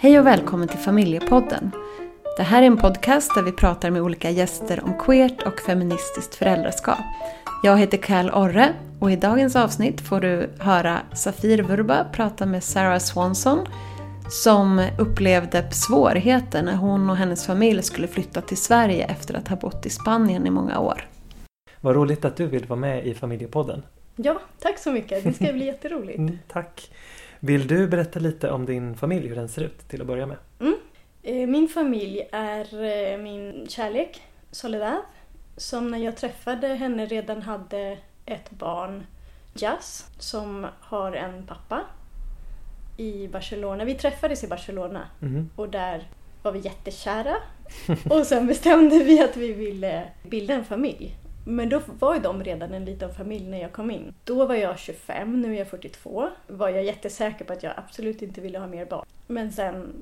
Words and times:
Hej 0.00 0.18
och 0.18 0.26
välkommen 0.26 0.68
till 0.68 0.78
Familjepodden. 0.78 1.70
Det 2.36 2.42
här 2.42 2.62
är 2.62 2.66
en 2.66 2.76
podcast 2.76 3.34
där 3.34 3.42
vi 3.42 3.52
pratar 3.52 3.90
med 3.90 4.02
olika 4.02 4.30
gäster 4.30 4.84
om 4.84 4.98
queert 4.98 5.42
och 5.42 5.60
feministiskt 5.60 6.34
föräldraskap. 6.34 6.98
Jag 7.62 7.78
heter 7.78 7.98
Cal 7.98 8.30
Orre 8.30 8.74
och 9.00 9.10
i 9.12 9.16
dagens 9.16 9.56
avsnitt 9.56 10.00
får 10.00 10.20
du 10.20 10.50
höra 10.58 10.98
Safir 11.14 11.62
Vurba 11.62 12.04
prata 12.12 12.46
med 12.46 12.64
Sarah 12.64 12.98
Swanson 12.98 13.66
som 14.28 14.86
upplevde 14.98 15.70
svårigheter 15.70 16.62
när 16.62 16.76
hon 16.76 17.10
och 17.10 17.16
hennes 17.16 17.46
familj 17.46 17.82
skulle 17.82 18.08
flytta 18.08 18.40
till 18.40 18.56
Sverige 18.56 19.04
efter 19.04 19.34
att 19.34 19.48
ha 19.48 19.56
bott 19.56 19.86
i 19.86 19.90
Spanien 19.90 20.46
i 20.46 20.50
många 20.50 20.78
år. 20.78 21.08
Vad 21.80 21.94
roligt 21.94 22.24
att 22.24 22.36
du 22.36 22.46
vill 22.46 22.66
vara 22.66 22.80
med 22.80 23.06
i 23.06 23.14
Familjepodden. 23.14 23.82
Ja, 24.16 24.40
tack 24.58 24.78
så 24.78 24.92
mycket. 24.92 25.24
Det 25.24 25.32
ska 25.32 25.52
bli 25.52 25.66
jätteroligt. 25.72 26.18
Mm, 26.18 26.38
tack. 26.48 26.90
Vill 27.40 27.66
du 27.66 27.86
berätta 27.88 28.20
lite 28.20 28.50
om 28.50 28.66
din 28.66 28.96
familj, 28.96 29.28
hur 29.28 29.36
den 29.36 29.48
ser 29.48 29.62
ut 29.62 29.88
till 29.88 30.00
att 30.00 30.06
börja 30.06 30.26
med? 30.26 30.36
Mm. 30.60 30.76
Eh, 31.22 31.46
min 31.48 31.68
familj 31.68 32.28
är 32.32 32.84
eh, 33.12 33.18
min 33.18 33.66
kärlek, 33.68 34.22
Soledad, 34.50 34.96
som 35.56 35.90
när 35.90 35.98
jag 35.98 36.16
träffade 36.16 36.68
henne 36.68 37.06
redan 37.06 37.42
hade 37.42 37.98
ett 38.26 38.50
barn, 38.50 39.06
Jazz, 39.54 40.06
som 40.18 40.66
har 40.80 41.12
en 41.12 41.46
pappa 41.46 41.80
i 42.96 43.28
Barcelona. 43.28 43.84
Vi 43.84 43.94
träffades 43.94 44.44
i 44.44 44.48
Barcelona 44.48 45.00
Mm. 45.22 45.50
och 45.56 45.68
där 45.68 46.08
var 46.42 46.52
vi 46.52 46.58
jättekära. 46.58 47.36
Och 48.10 48.26
sen 48.26 48.46
bestämde 48.46 48.98
vi 48.98 49.22
att 49.22 49.36
vi 49.36 49.52
ville 49.52 50.04
bilda 50.22 50.54
en 50.54 50.64
familj. 50.64 51.14
Men 51.48 51.68
då 51.68 51.80
var 51.98 52.14
ju 52.14 52.20
de 52.20 52.44
redan 52.44 52.74
en 52.74 52.84
liten 52.84 53.14
familj 53.14 53.46
när 53.46 53.60
jag 53.60 53.72
kom 53.72 53.90
in. 53.90 54.14
Då 54.24 54.46
var 54.46 54.54
jag 54.54 54.78
25, 54.78 55.40
nu 55.42 55.54
är 55.54 55.58
jag 55.58 55.68
42. 55.68 56.28
Var 56.46 56.68
jag 56.68 56.84
jättesäker 56.84 57.44
på 57.44 57.52
att 57.52 57.62
jag 57.62 57.72
absolut 57.76 58.22
inte 58.22 58.40
ville 58.40 58.58
ha 58.58 58.66
mer 58.66 58.86
barn. 58.86 59.06
Men 59.26 59.52
sen 59.52 59.92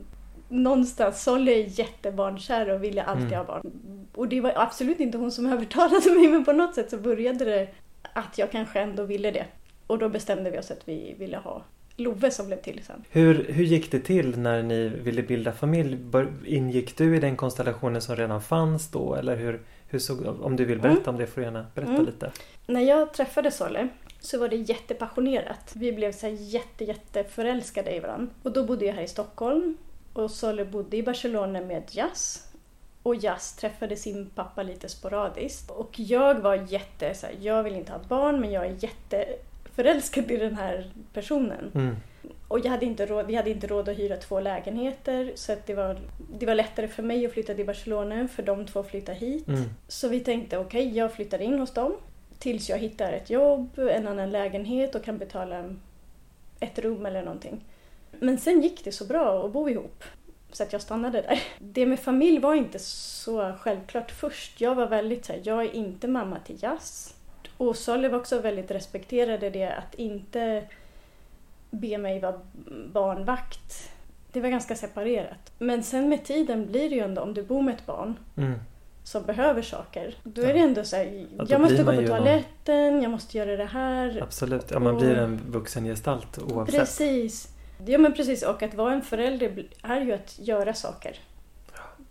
någonstans, 0.49 1.23
Solly 1.23 1.53
är 1.53 1.79
jättebarnkär 1.79 2.71
och 2.71 2.85
ville 2.85 3.03
alltid 3.03 3.27
Mm. 3.27 3.39
ha 3.39 3.45
barn. 3.45 3.71
Och 4.15 4.29
det 4.29 4.41
var 4.41 4.53
absolut 4.57 5.01
inte 5.01 5.19
hon 5.19 5.33
som 5.33 5.47
övertalade 5.53 6.11
mig 6.11 6.29
men 6.29 6.45
på 6.45 6.53
något 6.53 6.75
sätt 6.75 6.91
så 6.91 6.97
började 6.99 7.45
det 7.45 7.69
att 8.13 8.39
jag 8.39 8.51
kanske 8.51 8.81
ändå 8.81 9.03
ville 9.05 9.31
det. 9.31 9.45
Och 9.87 9.99
då 9.99 10.09
bestämde 10.09 10.51
vi 10.51 10.59
oss 10.59 10.71
att 10.71 10.89
vi 10.89 11.15
ville 11.19 11.37
ha 11.37 11.63
Love 11.99 12.31
som 12.31 12.47
blev 12.47 12.57
till 12.57 12.81
sen. 12.87 13.05
Hur, 13.11 13.47
hur 13.49 13.65
gick 13.65 13.91
det 13.91 13.99
till 14.01 14.39
när 14.39 14.63
ni 14.63 14.89
ville 14.89 15.23
bilda 15.23 15.53
familj? 15.53 15.99
Ingick 16.47 16.97
du 16.99 17.17
i 17.17 17.19
den 17.21 17.37
konstellationen 17.37 18.03
som 18.03 18.17
redan 18.17 18.43
fanns 18.43 18.91
då? 18.91 19.15
Eller 19.15 19.37
hur, 19.37 19.61
hur 19.89 19.99
såg, 19.99 20.27
om 20.43 20.57
du 20.57 20.65
vill 20.65 20.81
berätta 20.81 21.11
om 21.11 21.17
det 21.17 21.27
får 21.27 21.41
du 21.41 21.45
gärna 21.45 21.67
berätta 21.75 21.93
Mm. 21.93 22.07
lite. 22.07 22.33
När 22.67 22.81
jag 22.81 23.13
träffade 23.13 23.51
Solle 23.51 23.89
så 24.21 24.39
var 24.39 24.49
det 24.49 24.57
jättepassionerat. 24.57 25.73
Vi 25.77 25.93
blev 25.93 26.13
så 26.13 26.29
jätte, 26.29 26.85
jätte 26.85 27.25
förälskade 27.25 27.97
i 27.97 28.01
varandra. 28.01 28.29
Och 28.43 28.53
då 28.53 28.65
bodde 28.65 28.85
jag 28.85 28.95
här 28.95 29.03
i 29.03 29.09
Stockholm 29.09 29.77
och 30.13 30.31
Solle 30.31 30.65
bodde 30.65 30.97
i 30.97 31.03
Barcelona 31.03 31.61
med 31.61 31.83
Jazz. 31.91 32.43
Och 33.03 33.17
Jazz 33.17 33.57
träffade 33.57 33.97
sin 33.97 34.31
pappa 34.35 34.63
lite 34.63 34.89
sporadiskt. 34.89 35.71
Och 35.71 36.01
jag 36.01 36.35
var 36.41 36.55
jätte 36.55 37.15
så 37.15 37.27
här, 37.27 37.35
jag 37.41 37.63
vill 37.63 37.75
inte 37.77 37.93
ha 37.93 37.99
barn 38.09 38.41
men 38.41 38.53
jag 38.53 38.67
är 38.67 38.77
jätteförälskad 38.79 40.31
i 40.31 40.37
den 40.37 40.55
här 40.55 40.91
personen. 41.13 41.71
Mm. 41.75 41.97
Och 42.49 42.59
jag 42.59 42.71
hade 42.71 42.87
inte 42.87 43.07
råd, 43.07 43.27
vi 43.27 43.35
hade 43.35 43.51
inte 43.51 43.67
råd 43.67 43.89
att 43.89 43.99
hyra 43.99 44.17
två 44.17 44.41
lägenheter 44.41 45.33
så 45.35 45.53
att 45.53 45.67
det, 45.67 45.75
var, 45.75 45.99
det 46.39 46.47
var 46.47 46.55
lättare 46.55 46.89
för 46.89 47.03
mig 47.03 47.27
att 47.27 47.33
flytta 47.33 47.55
till 47.55 47.67
Barcelona 47.67 48.15
än 48.15 48.29
för 48.29 48.43
de 48.43 48.67
två 48.67 48.81
att 48.81 48.91
flytta 48.91 49.13
hit. 49.13 49.49
Mm. 49.49 49.65
Så 49.89 50.09
vi 50.09 50.21
tänkte 50.21 50.59
okej, 50.59 50.97
jag 50.97 51.13
flyttar 51.13 51.43
in 51.43 51.59
hos 51.59 51.71
dem 51.71 51.95
tills 52.39 52.69
jag 52.69 52.79
hittar 52.79 53.13
ett 53.13 53.31
jobb, 53.31 53.79
en 53.79 54.09
annan 54.09 54.31
lägenhet 54.31 54.95
och 54.95 55.05
kan 55.05 55.19
betala 55.19 55.75
ett 56.61 56.79
rum 56.79 57.07
eller 57.07 57.23
någonting. 57.23 57.65
Men 58.21 58.39
sen 58.39 58.63
gick 58.63 58.85
det 58.85 58.93
så 58.93 59.05
bra 59.05 59.47
att 59.47 59.53
bo 59.53 59.69
ihop 59.69 60.05
så 60.53 60.63
att 60.63 60.73
jag 60.73 60.83
stannade 60.83 61.21
där. 61.21 61.43
Det 61.59 61.87
med 61.87 62.01
familj 62.01 62.39
var 62.39 62.55
inte 62.55 62.79
så 62.79 63.53
självklart 63.61 64.11
först. 64.11 64.61
Jag 64.61 64.75
var 64.75 64.87
väldigt 64.87 65.25
så 65.25 65.33
här, 65.33 65.41
jag 65.45 65.65
är 65.65 65.75
inte 65.75 66.09
mamma 66.09 66.39
till 66.39 66.63
Jazz. 66.63 67.15
Och 67.57 67.77
Solly 67.77 68.09
var 68.09 68.19
också 68.19 68.39
väldigt 68.39 68.71
respekterade 68.71 69.51
det 69.51 69.67
att 69.67 69.95
inte 69.95 70.65
be 71.71 71.99
mig 71.99 72.21
vara 72.21 72.41
barnvakt. 72.93 73.91
Det 74.33 74.41
var 74.41 74.49
ganska 74.49 74.75
separerat. 74.77 75.53
Men 75.59 75.83
sen 75.83 76.09
med 76.09 76.25
tiden 76.25 76.67
blir 76.67 76.91
det 76.91 76.95
ju 76.97 77.01
ändå, 77.03 77.23
om 77.23 77.35
du 77.35 77.43
bor 77.43 77.63
med 77.63 77.75
ett 77.75 77.87
barn 77.87 78.19
Mm. 78.37 78.59
som 79.05 79.23
behöver 79.23 79.63
saker. 79.63 80.15
Då 80.25 80.43
är 80.43 80.53
det 80.55 80.59
ändå 80.61 80.85
så 80.85 80.97
här, 80.97 81.27
Ja, 81.39 81.45
jag 81.49 81.61
måste 81.61 81.77
gå 81.77 81.85
på 81.85 81.93
ju 81.93 81.99
någon- 82.01 82.07
toaletten, 82.19 83.03
jag 83.03 83.11
måste 83.11 83.39
göra 83.39 83.57
det 83.57 83.65
här. 83.65 84.23
Absolut. 84.23 84.71
Ja, 84.71 84.79
man 84.79 84.97
blir 84.97 85.15
en 85.15 85.41
vuxen 85.51 85.85
gestalt 85.85 86.39
oavsett. 86.39 86.81
Precis. 86.81 87.49
Ja 87.87 87.99
men 87.99 88.13
precis, 88.13 88.43
och 88.43 88.63
att 88.63 88.75
vara 88.75 88.93
en 88.93 89.03
förälder 89.03 89.67
är 89.83 90.01
ju 90.01 90.13
att 90.13 90.39
göra 90.39 90.75
saker. 90.75 91.17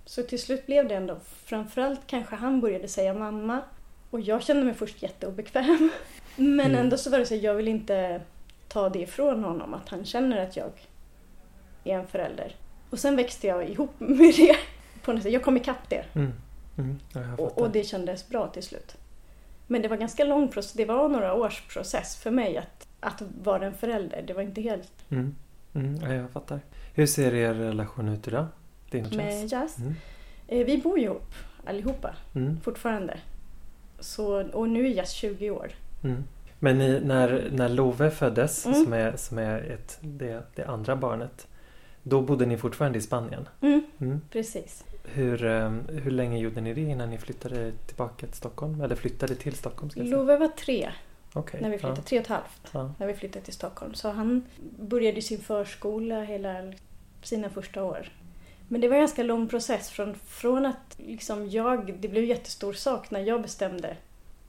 Så 0.05 0.23
till 0.23 0.39
slut 0.41 0.65
blev 0.65 0.87
det 0.87 0.95
ändå, 0.95 1.17
framförallt 1.45 1.99
kanske 2.07 2.35
han 2.35 2.61
började 2.61 2.87
säga 2.87 3.13
mamma 3.13 3.61
och 4.09 4.21
jag 4.21 4.43
kände 4.43 4.63
mig 4.65 4.73
först 4.73 5.03
jätteobekväm. 5.03 5.89
Men 6.35 6.59
Mm. 6.59 6.75
ändå 6.75 6.97
så 6.97 7.09
var 7.09 7.19
det 7.19 7.25
så, 7.25 7.35
jag 7.35 7.53
vill 7.53 7.67
inte 7.67 8.21
ta 8.67 8.89
det 8.89 8.99
ifrån 8.99 9.43
honom, 9.43 9.73
att 9.73 9.89
han 9.89 10.05
känner 10.05 10.43
att 10.43 10.57
jag 10.57 10.71
är 11.83 11.93
en 11.99 12.07
förälder. 12.07 12.55
Och 12.89 12.99
sen 12.99 13.15
växte 13.15 13.47
jag 13.47 13.69
ihop 13.69 13.91
med 13.99 14.33
det. 14.35 14.55
På 15.03 15.13
något 15.13 15.23
sätt. 15.23 15.31
Jag 15.31 15.43
kom 15.43 15.57
ikapp 15.57 15.89
det. 15.89 16.05
Mm. 16.13 16.33
Mm. 16.77 16.99
Och, 17.37 17.57
och 17.61 17.69
det 17.69 17.83
kändes 17.83 18.29
bra 18.29 18.47
till 18.47 18.63
slut. 18.63 18.95
Men 19.67 19.81
det 19.81 19.87
var 19.87 19.97
ganska 19.97 20.23
lång 20.23 20.47
process. 20.47 20.73
Det 20.73 20.85
var 20.85 21.09
några 21.09 21.33
års 21.33 21.61
process 21.61 22.15
för 22.15 22.31
mig 22.31 22.57
att, 22.57 22.87
att 22.99 23.21
vara 23.43 23.65
en 23.65 23.73
förälder. 23.73 24.21
Det 24.27 24.33
var 24.33 24.41
inte 24.41 24.61
helt 24.61 24.91
Mm. 25.09 25.35
Mm. 25.75 25.95
Ja, 26.01 26.13
jag 26.13 26.31
fattar. 26.31 26.59
Hur 26.93 27.05
ser 27.05 27.33
er 27.33 27.53
relation 27.53 28.09
ut 28.09 28.27
idag? 28.27 28.45
Din 28.91 29.07
med 29.17 29.51
jazz. 29.51 29.77
Mm. 29.77 29.95
Eh, 30.47 30.65
Vi 30.65 30.77
bor 30.77 30.99
ihop 30.99 31.33
allihopa 31.65 32.15
Mm. 32.35 32.59
fortfarande. 32.61 33.17
Så, 33.99 34.43
och 34.49 34.69
nu 34.69 34.85
är 34.85 34.89
Jazz 34.89 35.11
20 35.11 35.49
år. 35.51 35.71
Men 36.59 36.77
ni, 36.77 36.99
när, 36.99 37.49
när 37.51 37.69
Love 37.69 38.11
föddes, 38.11 38.65
Mm. 38.65 38.83
som 38.83 38.93
är, 38.93 39.15
som 39.17 39.37
är 39.37 39.57
ett, 39.71 39.97
det, 40.01 40.43
det 40.55 40.63
andra 40.65 40.95
barnet, 40.95 41.47
då 42.03 42.21
bodde 42.21 42.45
ni 42.45 42.57
fortfarande 42.57 42.97
i 42.97 43.01
Spanien? 43.01 43.47
Mm, 43.61 43.83
Mm. 43.99 44.21
precis. 44.31 44.83
Hur, 45.03 45.45
eh, 45.45 45.69
hur 45.87 46.11
länge 46.11 46.39
gjorde 46.39 46.61
ni 46.61 46.73
det 46.73 46.81
innan 46.81 47.09
ni 47.09 47.17
flyttade 47.17 47.71
tillbaka 47.87 48.25
till 48.27 48.35
Stockholm? 48.35 48.81
Eller 48.81 48.95
flyttade 48.95 49.35
till 49.35 49.53
Stockholm? 49.55 49.89
Ska. 49.89 50.01
Love 50.01 50.37
var 50.37 50.47
tre 50.47 50.91
Okej. 51.33 51.61
när 51.61 51.69
vi 51.69 51.77
flyttade, 51.77 52.01
tre 52.01 52.17
och 52.19 52.21
ett 52.23 52.27
halvt 52.29 52.61
Ja. 52.71 52.91
när 52.99 53.07
vi 53.07 53.13
flyttade 53.13 53.45
till 53.45 53.53
Stockholm. 53.53 53.93
Så 53.93 54.09
han 54.09 54.43
började 54.79 55.21
sin 55.21 55.39
förskola 55.39 56.21
hela 56.23 56.73
sina 57.23 57.49
första 57.49 57.83
år. 57.83 58.09
Men 58.67 58.81
det 58.81 58.87
var 58.87 58.95
en 58.95 59.01
ganska 59.01 59.23
lång 59.23 59.47
process 59.47 59.89
från, 59.89 60.15
från 60.15 60.65
att 60.65 60.95
liksom 60.97 61.49
jag, 61.49 61.93
det 61.99 62.07
blev 62.07 62.23
en 62.23 62.29
jättestor 62.29 62.73
sak 62.73 63.11
när 63.11 63.19
jag 63.19 63.41
bestämde. 63.41 63.97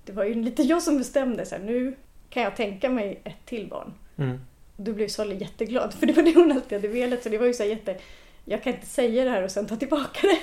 Det 0.06 0.12
var 0.12 0.25
ju 0.25 0.34
lite 0.34 0.62
jag 0.62 0.83
som 0.83 0.99
bestämde 0.99 1.47
så 1.47 1.55
här, 1.55 1.62
nu 1.62 1.97
kan 2.31 2.43
jag 2.43 2.56
tänka 2.56 2.91
mig 2.91 3.21
ett 3.25 3.47
till 3.47 3.69
barn. 3.69 3.94
Mm. 4.17 4.41
Då 4.77 4.93
blev 4.93 5.09
Solly 5.09 5.37
jätteglad 5.37 5.94
för 5.94 6.06
det 6.06 6.12
var 6.12 6.22
det 6.22 6.34
hon 6.34 6.53
alltid 6.53 6.78
hade 6.78 6.89
velat. 6.89 7.22
Så 7.22 7.28
det 7.28 7.39
var 7.39 7.47
ju 7.47 7.55
så 7.55 7.62
här 7.62 7.71
jätte... 7.71 7.97
Jag 8.45 8.62
kan 8.62 8.75
inte 8.75 8.87
säga 8.87 9.25
det 9.25 9.31
här 9.31 9.43
och 9.43 9.50
sen 9.50 9.66
ta 9.66 9.77
tillbaka 9.77 10.21
det. 10.22 10.39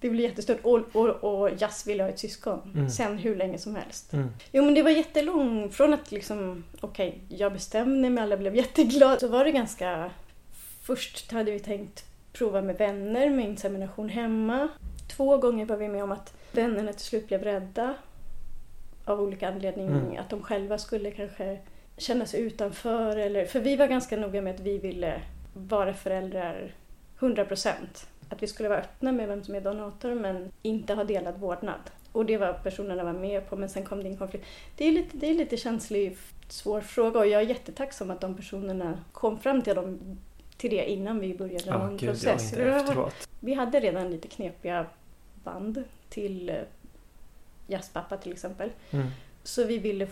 Det 0.00 0.10
blir 0.10 0.24
jättestort. 0.24 0.58
Och, 0.62 0.80
och, 0.92 1.08
och 1.08 1.50
Jazz 1.58 1.86
ville 1.86 2.02
ha 2.02 2.10
ett 2.10 2.18
syskon. 2.18 2.72
Mm. 2.74 2.90
Sen 2.90 3.18
hur 3.18 3.36
länge 3.36 3.58
som 3.58 3.74
helst. 3.74 4.12
Mm. 4.12 4.28
Jo 4.52 4.64
men 4.64 4.74
det 4.74 4.82
var 4.82 4.90
jättelång. 4.90 5.70
Från 5.70 5.94
att 5.94 6.12
liksom, 6.12 6.64
okej, 6.80 7.20
jag 7.28 7.52
bestämde 7.52 8.10
mig, 8.10 8.24
alla 8.24 8.36
blev 8.36 8.56
jätteglada. 8.56 9.20
Så 9.20 9.28
var 9.28 9.44
det 9.44 9.52
ganska... 9.52 10.10
Först 10.82 11.32
hade 11.32 11.50
vi 11.50 11.60
tänkt 11.60 12.04
prova 12.32 12.62
med 12.62 12.78
vänner 12.78 13.30
med 13.30 13.44
insemination 13.44 14.08
hemma. 14.08 14.68
Två 15.16 15.36
gånger 15.36 15.66
var 15.66 15.76
vi 15.76 15.88
med 15.88 16.04
om 16.04 16.12
att 16.12 16.36
vännerna 16.52 16.92
till 16.92 17.06
slut 17.06 17.26
blev 17.26 17.42
rädda. 17.42 17.94
Av 19.04 19.20
olika 19.20 19.48
anledningar. 19.48 20.00
Mm. 20.00 20.18
Att 20.18 20.30
de 20.30 20.42
själva 20.42 20.78
skulle 20.78 21.10
kanske 21.10 21.58
känna 21.96 22.26
sig 22.26 22.40
utanför. 22.40 23.16
Eller, 23.16 23.44
för 23.44 23.60
vi 23.60 23.76
var 23.76 23.86
ganska 23.86 24.16
noga 24.16 24.42
med 24.42 24.54
att 24.54 24.60
vi 24.60 24.78
ville 24.78 25.20
vara 25.54 25.94
föräldrar 25.94 26.74
100 27.18 27.44
procent. 27.44 28.06
Att 28.28 28.42
vi 28.42 28.46
skulle 28.46 28.68
vara 28.68 28.78
öppna 28.78 29.12
med 29.12 29.28
vem 29.28 29.42
som 29.44 29.54
är 29.54 29.60
donator 29.60 30.14
men 30.14 30.52
inte 30.62 30.94
ha 30.94 31.04
delad 31.04 31.38
vårdnad. 31.38 31.80
Och 32.12 32.26
det 32.26 32.36
var 32.36 32.52
personerna 32.52 33.04
var 33.04 33.12
med 33.12 33.48
på 33.50 33.56
men 33.56 33.68
sen 33.68 33.84
kom 33.84 34.02
det 34.02 34.08
in 34.08 34.16
konflikt. 34.16 34.44
Det 34.76 34.84
är 34.84 34.92
lite, 34.92 35.16
det 35.16 35.30
är 35.30 35.34
lite 35.34 35.56
känslig, 35.56 36.16
svår 36.48 36.80
fråga 36.80 37.18
och 37.18 37.26
jag 37.26 37.42
är 37.42 37.46
jättetacksam 37.46 38.10
att 38.10 38.20
de 38.20 38.34
personerna 38.36 38.98
kom 39.12 39.38
fram 39.38 39.62
till, 39.62 39.74
dem, 39.74 40.18
till 40.56 40.70
det 40.70 40.90
innan 40.90 41.20
vi 41.20 41.34
började 41.34 41.64
Ja, 41.66 41.78
någon 41.78 41.96
gud, 41.96 42.10
process. 42.10 42.56
var- 42.56 43.12
vi 43.40 43.54
hade 43.54 43.80
redan 43.80 44.10
lite 44.10 44.28
knepiga 44.28 44.86
band 45.44 45.84
till 46.08 46.48
eh, 46.48 46.56
jazzpappa 47.66 48.16
till 48.16 48.32
exempel. 48.32 48.70
Mm. 48.90 49.06
Så 49.42 49.64
vi 49.64 49.78
ville 49.78 50.06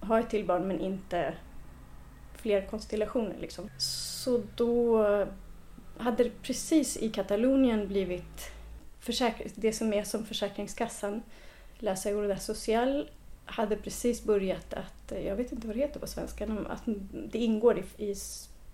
ha 0.00 0.20
ett 0.20 0.30
till 0.30 0.44
barn 0.44 0.68
men 0.68 0.80
inte 0.80 1.34
fler 2.34 2.66
konstellationer. 2.66 3.34
Liksom. 3.40 3.70
Så 3.78 4.42
då 4.56 5.06
hade 5.98 6.24
det 6.24 6.42
precis 6.42 6.96
i 6.96 7.10
Katalonien 7.10 7.88
blivit 7.88 8.50
det 9.54 9.72
som 9.72 9.92
är 9.92 10.04
som 10.04 10.24
Försäkringskassan, 10.24 11.22
La 11.78 11.96
Seguridad 11.96 12.42
Social, 12.42 13.08
hade 13.44 13.76
precis 13.76 14.24
börjat 14.24 14.74
att, 14.74 15.12
jag 15.24 15.36
vet 15.36 15.52
inte 15.52 15.66
vad 15.66 15.76
det 15.76 15.80
heter 15.80 16.00
på 16.00 16.06
svenska, 16.06 16.44
att 16.68 16.82
det 17.30 17.38
ingår 17.38 17.78
i, 17.78 18.10
i 18.10 18.14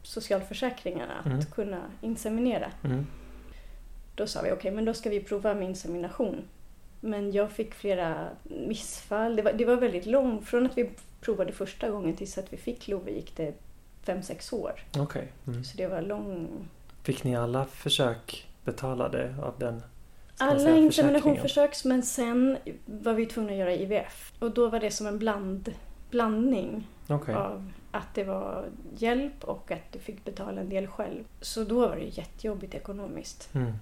socialförsäkringarna 0.02 1.14
att 1.18 1.26
Mm. 1.26 1.42
kunna 1.44 1.82
inseminera. 2.00 2.72
Mm. 2.84 3.06
Då 4.14 4.26
sa 4.26 4.42
vi 4.42 4.52
okej, 4.52 4.70
men 4.70 4.84
då 4.84 4.94
ska 4.94 5.10
vi 5.10 5.20
prova 5.20 5.54
med 5.54 5.68
insemination. 5.68 6.44
Men 7.04 7.32
jag 7.32 7.50
fick 7.50 7.74
flera 7.74 8.28
missfall. 8.44 9.36
Det 9.36 9.42
var, 9.42 9.52
det 9.52 9.64
var 9.64 9.76
väldigt 9.76 10.06
långt. 10.06 10.48
Från 10.48 10.66
att 10.66 10.78
vi 10.78 10.90
provade 11.20 11.52
första 11.52 11.90
gången 11.90 12.16
tills 12.16 12.38
att 12.38 12.52
vi 12.52 12.56
fick 12.56 12.88
Love 12.88 13.10
gick 13.10 13.36
det 13.36 13.54
fem 14.02 14.22
sex 14.22 14.52
år. 14.52 14.72
Okej. 14.98 15.32
Mm. 15.46 15.64
Så 15.64 15.76
det 15.76 15.86
var 15.86 16.02
lång... 16.02 16.48
Fick 17.02 17.24
ni 17.24 17.36
alla 17.36 17.64
försök 17.64 18.48
betalade 18.64 19.34
av 19.42 19.54
den 19.58 19.82
Alla 20.36 20.58
säga, 20.58 20.76
insemination 20.76 21.22
försäkringen? 21.22 21.42
försöks 21.42 21.84
men 21.84 22.02
sen 22.02 22.58
var 22.86 23.14
vi 23.14 23.26
tvungna 23.26 23.52
att 23.52 23.58
göra 23.58 23.74
IVF. 23.74 24.32
Och 24.38 24.50
då 24.50 24.68
var 24.68 24.80
det 24.80 24.90
som 24.90 25.06
en 25.06 25.18
bland, 25.18 25.74
blandning 26.10 26.88
Okej. 27.08 27.34
av 27.34 27.72
att 27.90 28.14
det 28.14 28.24
var 28.24 28.68
hjälp 28.96 29.44
och 29.44 29.70
att 29.70 29.92
du 29.92 29.98
fick 29.98 30.24
betala 30.24 30.60
en 30.60 30.68
del 30.68 30.86
själv. 30.86 31.24
Så 31.40 31.64
då 31.64 31.80
var 31.88 31.96
det 31.96 32.04
jättejobbigt 32.04 32.74
ekonomiskt. 32.74 33.54
Mm. 33.54 33.72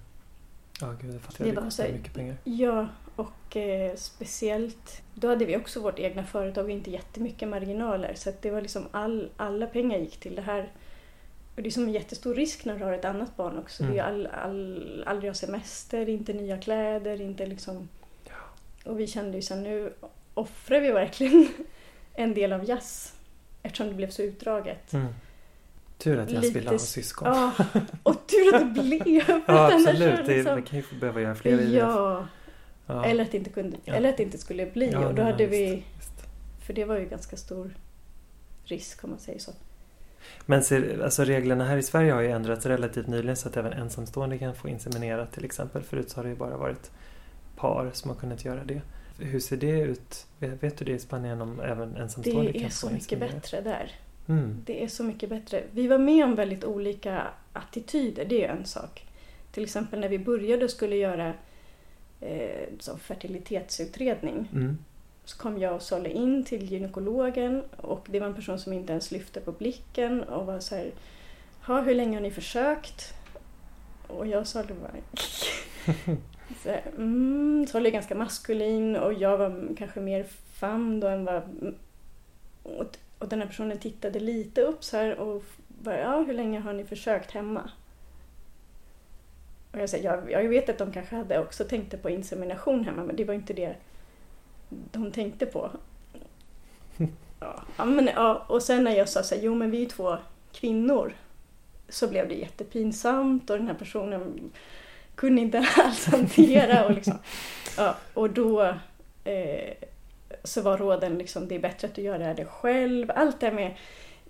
Ja, 0.81 0.93
gud, 1.03 1.15
jag 1.15 1.21
fattar. 1.21 1.45
Det 1.45 1.51
Det, 1.51 1.61
var 1.61 1.71
så- 1.71 1.83
mycket 1.83 2.15
pengar. 2.15 2.37
Ja, 2.45 2.89
och 3.17 3.57
eh, 3.57 3.95
speciellt 3.97 5.03
då 5.15 5.29
hade 5.29 5.45
vi 5.45 5.57
också 5.57 5.81
vårt 5.81 5.99
egna 5.99 6.25
företag 6.25 6.65
och 6.65 6.71
inte 6.71 6.91
jättemycket 6.91 7.49
marginaler. 7.49 8.15
Så 8.15 8.33
det 8.41 8.51
var 8.51 8.61
liksom 8.61 8.87
all, 8.91 9.31
alla 9.37 9.67
pengar 9.67 9.99
gick 9.99 10.17
till 10.21 10.35
det 10.35 10.43
här. 10.43 10.73
Och 11.57 11.63
det 11.63 11.69
är 11.69 11.71
som 11.71 11.83
en 11.85 11.93
jättestor 11.93 12.35
risk 12.35 12.65
när 12.65 12.79
du 12.79 12.85
har 12.85 12.93
ett 12.93 13.05
annat 13.05 13.37
barn 13.37 13.59
också. 13.59 13.83
Det 13.83 13.89
är 13.89 13.95
ju 13.95 14.01
all, 14.01 14.27
all, 14.27 15.05
aldrig 15.07 15.31
ha 15.31 15.35
semester, 15.35 16.09
inte 16.09 16.33
nya 16.33 16.59
kläder, 16.59 17.21
inte 17.21 17.47
liksom... 17.47 17.89
Och 18.85 19.01
vi 19.01 19.07
kände 19.07 19.37
ju 19.37 19.43
sen 19.43 19.63
nu 19.63 19.93
offrar 20.35 20.81
vi 20.81 20.93
verkligen 20.93 21.49
en 22.15 22.35
del 22.35 22.53
av 22.53 22.65
jazz 22.65 23.15
eftersom 23.63 23.87
det 23.89 23.95
blev 23.95 24.11
så 24.11 24.23
utdraget. 24.23 24.93
Mm. 24.93 25.07
Tur 26.03 26.19
att 26.19 26.31
jag 26.31 26.41
ville 26.41 26.71
ha 26.71 26.79
syskon. 26.79 27.29
Ja, 27.29 27.53
och 28.03 28.27
tur 28.27 28.55
att 28.55 28.75
det 28.75 28.83
blev! 28.83 29.23
Ja, 29.47 29.73
absolut. 29.75 30.27
Det, 30.27 30.37
liksom- 30.37 30.57
vi 30.57 30.63
kan 30.63 30.79
ju 30.79 30.85
behöva 31.01 31.21
göra 31.21 31.35
fler 31.35 31.53
IVF. 31.61 31.73
Ja, 31.75 32.27
Ja. 32.87 33.05
eller 33.05 33.25
att 33.25 33.31
det 33.33 33.37
inte, 33.39 33.51
kunde, 33.51 33.77
Ja. 33.85 33.95
eller 33.95 34.09
att 34.09 34.17
det 34.17 34.23
inte 34.23 34.39
skulle 34.39 34.67
bli. 34.67 34.91
Ja, 34.93 35.07
och 35.09 35.15
då 35.15 35.23
hade 35.23 35.47
vi, 35.47 35.85
visst. 35.97 36.13
för 36.67 36.73
det 36.73 36.85
var 36.85 36.99
ju 36.99 37.05
ganska 37.09 37.37
stor 37.37 37.71
risk 38.65 39.05
om 39.05 39.11
man 39.11 39.19
säger 39.19 39.39
så. 39.39 39.53
Men 40.47 40.63
ser, 40.63 41.01
alltså 41.05 41.25
reglerna 41.25 41.65
här 41.65 41.77
i 41.77 41.83
Sverige 41.83 42.13
har 42.13 42.21
ju 42.21 42.31
ändrats 42.31 42.67
relativt 42.67 43.07
nyligen 43.07 43.37
så 43.37 43.49
att 43.49 43.57
även 43.57 43.73
ensamstående 43.73 44.39
kan 44.39 44.55
få 44.55 44.69
inseminera 44.69 45.27
till 45.27 45.45
exempel. 45.45 45.83
Förut 45.83 46.11
så 46.11 46.19
har 46.19 46.25
det 46.25 46.31
ju 46.31 46.37
bara 46.37 46.57
varit 46.57 46.91
par 47.57 47.91
som 47.93 48.11
har 48.11 48.17
kunnat 48.17 48.45
göra 48.45 48.65
det. 48.65 48.81
Hur 49.19 49.41
ser 49.41 49.57
det 49.57 49.81
ut? 49.81 50.27
Vet, 50.39 50.79
du 50.79 50.85
det 50.85 50.93
i 50.93 50.99
Spanien 50.99 51.41
om 51.41 51.61
även 51.61 51.97
ensamstående 51.97 52.53
Det 52.53 52.59
kan 52.59 52.67
är 52.67 52.71
få 52.71 52.75
så 52.77 52.87
mycket 52.91 53.13
inseminera? 53.13 53.35
bättre 53.35 53.61
där. 53.61 53.91
Mm. 54.29 54.63
Det 54.67 54.85
är 54.85 54.89
så 54.89 55.05
mycket 55.05 55.29
bättre. 55.29 55.63
Vi 55.73 55.87
var 55.87 55.99
med 55.99 56.25
om 56.25 56.35
väldigt 56.35 56.65
olika 56.65 57.27
attityder, 57.53 58.25
det 58.25 58.45
är 58.45 58.49
en 58.49 58.65
sak. 58.67 59.07
Till 59.53 59.63
exempel 59.65 60.01
när 60.01 60.09
vi 60.09 60.19
började 60.19 60.65
och 60.65 60.71
skulle 60.71 60.97
göra 60.97 61.35
eh, 62.21 62.69
som 62.79 62.99
fertilitetsutredning 62.99 64.49
Mm. 64.53 64.79
så 65.25 65.39
kom 65.39 65.59
jag 65.59 65.75
och 65.75 65.83
Solle 65.83 66.09
in 66.09 66.45
till 66.45 66.73
gynekologen 66.73 67.63
och 67.77 68.07
det 68.11 68.21
var 68.21 68.27
en 68.27 68.35
person 68.35 68.59
som 68.59 68.73
inte 68.73 68.93
ens 68.93 69.11
lyfte 69.11 69.41
på 69.41 69.53
blicken 69.53 70.23
och 70.23 70.47
var 70.47 70.61
så 70.61 70.75
här 70.77 70.91
"Ha, 71.67 71.81
hur 71.81 71.95
länge 71.95 72.17
har 72.17 72.23
ni 72.23 72.31
försökt? 72.31 73.15
Och 74.07 74.27
jag 74.27 74.41
och 74.41 74.47
Solle 74.47 74.75
bara 74.75 74.91
så 76.63 76.69
här, 76.69 76.83
mm, 76.97 77.67
Solle 77.69 77.89
är 77.89 77.93
ganska 77.93 78.15
maskulin 78.15 78.97
och 78.97 79.13
jag 79.13 79.39
var 79.39 79.69
kanske 79.79 80.01
mer 80.01 80.25
femme 80.53 81.01
då 81.01 81.07
än 81.07 81.25
vad 81.25 81.43
och, 83.21 83.29
den 83.29 83.41
här 83.41 83.47
personen 83.47 83.79
tittade 83.79 84.21
lite 84.21 84.63
upp 84.63 84.85
så 84.85 84.97
här 84.97 85.19
och 85.19 85.45
bara, 85.69 85.99
ja 85.99 86.23
hur 86.23 86.35
länge 86.35 86.61
har 86.61 86.73
ni 86.73 86.85
försökt 86.85 87.31
hemma? 87.31 87.71
Och 89.73 89.79
jag 89.79 89.91
säger, 89.91 90.05
jag, 90.05 90.31
jag 90.45 90.49
vet 90.49 90.69
att 90.69 90.79
de 90.79 90.93
kanske 90.93 91.17
hade 91.17 91.39
också 91.39 91.65
tänkte 91.65 91.97
på 91.97 92.11
insemination 92.11 92.85
hemma 92.85 93.05
men 93.05 93.17
det 93.17 93.25
var 93.25 93.35
inte 93.35 93.53
det 93.53 93.77
de 94.69 95.13
tänkte 95.13 95.47
på. 95.47 95.71
Ja, 97.43 97.63
ja, 97.77 97.85
men, 97.85 98.07
ja, 98.07 98.45
och 98.49 98.63
sen 98.63 98.85
när 98.85 98.97
jag 98.97 99.09
sa 99.09 99.23
så 99.23 99.35
här, 99.35 99.43
jo 99.43 99.55
men 99.55 99.71
vi 99.71 99.83
är 99.83 99.89
två 99.89 100.17
kvinnor 100.53 101.13
så 101.89 102.09
blev 102.09 102.29
det 102.29 102.35
jättepinsamt 102.35 103.51
och 103.51 103.57
den 103.57 103.67
här 103.67 103.75
personen 103.75 104.51
kunde 105.15 105.41
inte 105.41 105.59
alls 105.77 106.07
hantera 106.07 106.85
och 106.85 106.91
liksom, 106.91 107.19
ja, 107.77 107.97
och 108.15 108.31
då 108.31 108.63
eh, 109.25 109.75
så 110.45 110.61
var 110.61 110.79
råden 110.79 111.19
liksom, 111.19 111.49
det 111.49 111.55
är 111.55 111.59
bättre 111.59 111.89
att 111.89 111.95
du 111.95 112.03
gör 112.03 112.19
det 112.19 112.25
här 112.25 112.45
själv. 112.45 113.11
Allt 113.15 113.41
det 113.41 113.47
här 113.47 113.55
med 113.55 113.75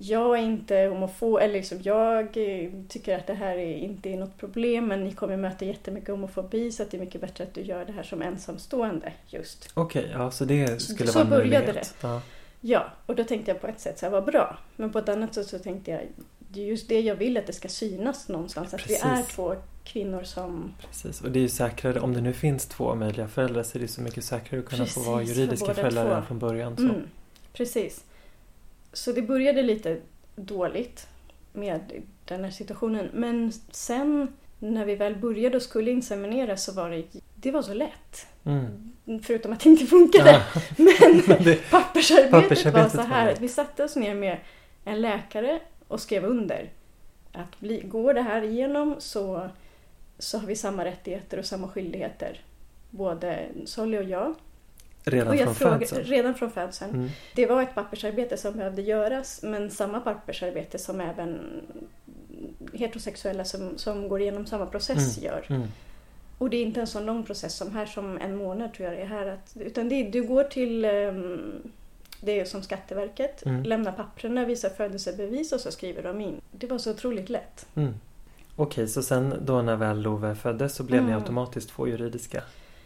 jag 0.02 0.38
är 0.38 0.43
inte 0.43 0.76
homofob, 0.76 1.38
eller 1.38 1.55
liksom 1.55 1.79
jag 1.82 2.25
eh, 2.37 2.70
tycker 2.88 3.19
att 3.19 3.26
det 3.26 3.35
här 3.35 3.56
är, 3.56 3.76
inte 3.76 4.11
är 4.11 4.17
något 4.17 4.38
problem 4.38 4.87
men 4.87 5.05
ni 5.05 5.12
kommer 5.12 5.37
möta 5.37 5.64
jättemycket 5.64 6.08
homofobi 6.08 6.73
så 6.73 6.82
att 6.82 6.91
det 6.91 6.97
är 6.97 7.00
mycket 7.00 7.20
bättre 7.20 7.44
att 7.44 7.55
du 7.55 7.61
gör 7.61 7.85
det 7.85 7.93
här 7.93 8.02
som 8.02 8.23
ensamstående 8.23 9.12
just. 9.26 9.70
Okej, 9.75 10.11
ja 10.12 10.31
så 10.31 10.44
det 10.44 10.82
skulle 10.82 11.11
Så 11.11 11.19
vara 11.19 11.25
en 11.25 11.31
började 11.31 11.67
möjlighet. 11.67 11.94
Ja. 12.00 12.23
Ja, 12.61 12.91
och 13.06 13.17
då 13.17 13.25
tänkte 13.25 13.50
jag 13.50 13.61
på 13.61 13.67
ett 13.67 13.81
sätt 13.81 13.99
så 13.99 14.06
här, 14.06 14.11
vad 14.11 14.25
bra. 14.25 14.58
Men 14.76 14.93
på 14.93 14.99
ett 14.99 15.08
annat 15.08 15.35
sätt 15.35 15.46
så 15.46 15.58
tänkte 15.58 15.91
jag, 15.91 16.00
det 16.38 16.61
är 16.61 16.67
just 16.67 16.88
det 16.88 17.00
jag 17.00 17.14
vill 17.14 17.37
att 17.37 17.46
det 17.46 17.53
ska 17.53 17.69
synas 17.69 18.29
någonstans. 18.29 18.75
Att 18.75 18.91
vi 18.91 18.94
är 18.94 19.23
två 19.23 19.56
kvinnor 19.93 20.23
som... 20.23 20.75
Precis, 20.89 21.21
och 21.21 21.31
det 21.31 21.39
är 21.39 21.41
ju 21.43 21.49
säkrare 21.49 22.01
om 22.01 22.15
det 22.15 22.21
nu 22.21 22.33
finns 22.33 22.67
två 22.67 22.95
möjliga 22.95 23.29
föräldrar 23.29 23.63
så 23.63 23.79
är 23.79 23.83
det 23.83 23.89
så 23.89 24.01
mycket 24.03 24.25
säkrare 24.25 24.61
att 24.63 24.69
kunna 24.69 24.87
få 24.87 25.01
vara 25.01 25.19
Precis, 25.19 25.35
för 25.35 25.41
juridiska 25.41 25.67
båda 25.67 25.75
föräldrar 25.75 26.03
två. 26.03 26.09
redan 26.11 26.27
från 26.27 26.39
början. 26.39 26.77
Så. 26.77 26.83
Mm, 26.83 27.03
precis. 27.53 28.05
Så 28.93 29.13
det 29.13 29.23
började 29.23 29.63
lite 29.63 29.99
dåligt 30.37 31.07
med 31.53 31.81
den 32.25 32.45
här 32.45 32.51
situationen. 32.51 33.09
Men 33.13 33.53
sen 33.71 34.29
när 34.59 34.85
vi 34.85 34.95
väl 34.95 35.17
började 35.17 35.57
och 35.57 35.63
skulle 35.63 35.91
inseminera 35.91 36.57
så 36.57 36.73
var 36.73 36.91
det, 36.91 37.05
det 37.35 37.51
var 37.51 37.63
så 37.63 37.75
lätt. 37.75 38.27
Mm. 38.45 38.93
Förutom 39.23 39.53
att 39.53 39.61
det 39.61 39.69
inte 39.69 39.87
funkade. 39.87 40.31
Ja. 40.55 40.61
Men 40.77 41.39
Det- 41.45 41.71
pappersarbetet, 41.71 42.31
Pappersarbetet 42.31 42.75
var 42.75 42.89
så 42.89 42.97
var 42.97 43.05
här. 43.17 43.27
lätt. 43.27 43.41
Vi 43.41 43.49
satte 43.49 43.85
oss 43.85 43.97
ner 43.97 44.15
med 44.15 44.39
en 44.85 45.01
läkare 45.01 45.61
och 45.89 46.01
skrev 46.01 46.25
under. 46.25 46.71
Att 47.33 47.61
bli, 47.61 47.81
går 47.81 48.15
det 48.15 48.23
här 48.23 48.43
igenom 48.43 48.95
så, 48.99 49.49
så 50.20 50.38
har 50.38 50.46
vi 50.46 50.56
samma 50.56 50.84
rättigheter 50.84 51.38
och 51.38 51.44
samma 51.44 51.69
skyldigheter. 51.69 52.40
Både 52.90 53.46
Solly 53.64 53.99
och 53.99 54.05
jag. 54.05 54.34
Redan 55.05 55.28
och 55.28 55.37
jag 55.37 55.44
från 55.44 55.55
frågade- 55.55 55.87
födseln. 55.87 56.05
Redan 56.06 56.34
från 56.34 56.50
födseln. 56.50 56.94
Mm. 56.94 57.08
Det 57.34 57.46
var 57.46 57.62
ett 57.62 57.75
pappersarbete 57.75 58.36
som 58.36 58.56
behövde 58.56 58.82
göras 58.82 59.41
men 59.43 59.70
samma 59.70 60.00
pappersarbete 60.00 60.79
som 60.79 61.00
även 61.00 61.39
heterosexuella 62.72 63.44
som, 63.44 63.79
som 63.79 64.08
går 64.08 64.20
igenom 64.20 64.46
samma 64.46 64.67
process 64.67 65.19
Mm. 65.19 65.27
gör. 65.32 65.46
Mm. 65.48 65.69
Och 66.39 66.50
det 66.50 66.56
är 66.56 66.62
inte 66.62 66.81
en 66.81 66.86
sån 66.86 67.06
lång 67.06 67.24
process 67.24 67.55
som 67.56 67.72
här 67.74 67.86
som 67.86 68.19
en 68.19 68.36
månad 68.36 68.74
tror 68.74 68.89
jag 68.89 68.98
det 68.98 69.03
är 69.03 69.06
här. 69.06 69.27
Att, 69.27 69.56
utan 69.60 69.89
det, 69.89 70.03
du 70.03 70.22
går 70.22 70.44
till 70.44 70.84
ehm, 70.84 71.62
det 72.22 72.41
är 72.41 72.44
som 72.44 72.62
Skatteverket, 72.62 73.46
Mm. 73.46 73.62
lämnar 73.62 73.93
papperna, 73.93 74.44
visar 74.44 74.70
födelsebevis 74.70 75.53
och 75.53 75.60
så 75.60 75.70
skriver 75.70 76.03
de 76.03 76.20
in. 76.20 76.41
Det 76.50 76.67
var 76.67 76.79
så 76.79 76.91
otroligt 76.91 77.29
lätt. 77.29 77.67
Okej, 78.62 78.88
så 78.88 79.02
sen 79.02 79.34
då 79.40 79.62
när 79.62 79.76
väl 79.76 80.02
Love 80.02 80.34
föddes 80.34 80.74
så 80.74 80.82
blev 80.82 81.02
ni 81.02 81.08
Mm. 81.08 81.20
automatiskt 81.22 81.70
två 81.70 81.88
juridiska, 81.88 82.43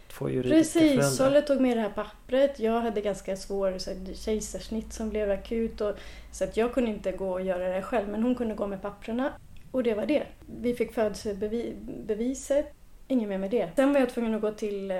två 0.07 0.29
juridiska 0.29 0.55
Precis, 0.79 0.81
föräldrar? 0.81 1.03
Solle 1.09 1.41
tog 1.41 1.61
med 1.61 1.77
det 1.77 1.81
här 1.81 1.89
pappret. 1.89 2.59
Jag 2.59 2.81
hade 2.81 3.01
ganska 3.01 3.35
svår 3.35 3.77
så 3.77 3.89
här, 3.89 4.13
kejsarsnitt 4.13 4.93
som 4.93 5.09
blev 5.09 5.31
akut. 5.31 5.81
Och, 5.81 5.95
så 6.31 6.43
att 6.43 6.57
jag 6.57 6.73
kunde 6.73 6.91
inte 6.91 7.11
gå 7.11 7.31
och 7.31 7.41
göra 7.41 7.69
det 7.75 7.81
själv 7.81 8.07
men 8.09 8.23
hon 8.23 8.35
kunde 8.35 8.55
gå 8.55 8.67
med 8.67 8.81
papperna. 8.81 9.31
Och 9.71 9.83
det 9.83 9.93
var 9.93 10.05
det. 10.05 10.23
Vi 10.61 10.73
fick 10.75 10.93
födelsebeviset. 10.93 12.73
Inget 13.07 13.29
mer 13.29 13.37
med 13.37 13.51
det. 13.51 13.69
Sen 13.75 13.93
var 13.93 13.99
jag 13.99 14.09
tvungen 14.09 14.35
att 14.35 14.41
gå 14.41 14.51
till 14.51 14.91
eh, 14.91 14.97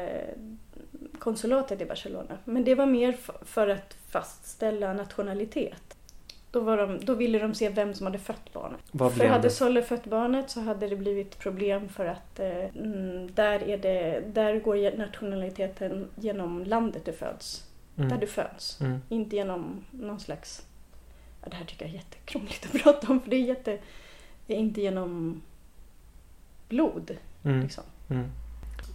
konsulatet 1.19 1.81
i 1.81 1.85
Barcelona. 1.85 2.37
Men 2.45 2.63
det 2.63 2.75
var 2.75 2.85
mer 2.85 3.17
för 3.45 3.67
att 3.67 3.97
fastställa 4.09 4.93
nationalitet. 4.93 5.94
Då, 6.55 6.61
var 6.61 6.77
de, 6.77 6.99
då 7.05 7.13
ville 7.15 7.39
de 7.39 7.53
se 7.53 7.69
vem 7.69 7.93
som 7.93 8.05
hade 8.05 8.19
fött 8.19 8.53
barnet. 8.53 8.79
Vad 8.91 9.13
För 9.13 9.25
hade? 9.27 9.49
Solle 9.49 9.81
fött 9.81 10.05
barnet 10.05 10.49
så 10.49 10.61
hade 10.61 10.87
det 10.87 10.95
blivit 10.95 11.39
problem 11.39 11.89
för 11.89 12.05
att 12.05 12.39
eh, 12.39 12.65
mm, 12.75 13.33
där, 13.33 13.63
är 13.69 13.77
det, 13.77 14.23
där 14.33 14.59
går 14.59 14.97
nationaliteten 14.97 16.07
genom 16.15 16.63
landet 16.63 17.05
du 17.05 17.13
föds. 17.13 17.67
Där 17.95 18.03
Mm. 18.05 18.19
du 18.19 18.27
föds. 18.27 18.81
Mm. 18.81 19.01
Inte 19.09 19.35
genom 19.35 19.85
någon 19.91 20.19
slags... 20.19 20.65
Ja, 21.41 21.47
det 21.49 21.55
här 21.55 21.65
tycker 21.65 21.85
jag 21.85 21.93
är 21.93 21.97
jättekrångligt 21.97 22.65
att 22.65 22.81
prata 22.83 23.07
om 23.11 23.21
för 23.21 23.29
det 23.29 23.35
är 23.35 23.45
jätte... 23.45 23.77
Det 24.47 24.53
är 24.53 24.57
inte 24.57 24.81
genom 24.81 25.41
blod. 26.69 27.17
Mm. 27.43 27.61
Liksom. 27.61 27.83
Mm. 28.09 28.31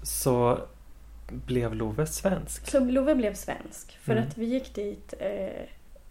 Så 0.02 0.58
blev 1.28 1.74
Love 1.74 2.06
svensk? 2.06 2.70
Så 2.70 2.80
Love 2.80 3.14
blev 3.14 3.34
svensk 3.34 3.98
för 3.98 4.12
Mm. 4.12 4.24
att 4.28 4.38
vi 4.38 4.46
gick 4.46 4.74
dit 4.74 5.14
eh, 5.18 5.62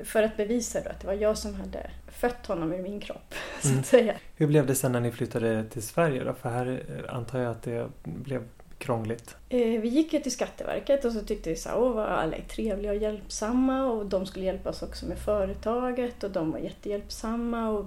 för 0.03 0.23
att 0.23 0.37
bevisa 0.37 0.81
då 0.81 0.89
att 0.89 0.99
det 0.99 1.07
var 1.07 1.13
jag 1.13 1.37
som 1.37 1.55
hade 1.55 1.89
fött 2.07 2.45
honom 2.45 2.73
ur 2.73 2.81
min 2.83 2.99
kropp. 2.99 3.33
Så 3.61 3.67
Mm. 3.67 3.79
att 3.79 3.85
säga. 3.85 4.15
Hur 4.35 4.47
blev 4.47 4.65
det 4.65 4.75
sen 4.75 4.91
när 4.91 4.99
ni 4.99 5.11
flyttade 5.11 5.63
till 5.69 5.81
Sverige 5.83 6.23
då? 6.23 6.33
För 6.33 6.49
här 6.49 6.83
eh, 6.89 7.15
antar 7.15 7.39
jag 7.39 7.51
att 7.51 7.63
det 7.63 7.87
blev 8.03 8.43
krångligt. 8.77 9.35
Eh, 9.49 9.81
vi 9.81 9.87
gick 9.87 10.13
ju 10.13 10.19
till 10.19 10.31
Skatteverket 10.31 11.05
och 11.05 11.11
så 11.11 11.19
tyckte 11.21 11.49
vi 11.49 11.55
så 11.55 11.69
här, 11.69 11.77
åh 11.79 11.93
vad 11.93 12.05
alla 12.05 12.35
är 12.37 12.41
trevliga 12.41 12.91
och 12.91 12.97
hjälpsamma 12.97 13.85
och 13.85 14.05
de 14.05 14.25
skulle 14.25 14.45
hjälpa 14.45 14.69
oss 14.69 14.81
också 14.81 15.05
med 15.05 15.17
företaget 15.17 16.23
och 16.23 16.31
de 16.31 16.51
var 16.51 16.59
jättehjälpsamma 16.59 17.69
och 17.69 17.85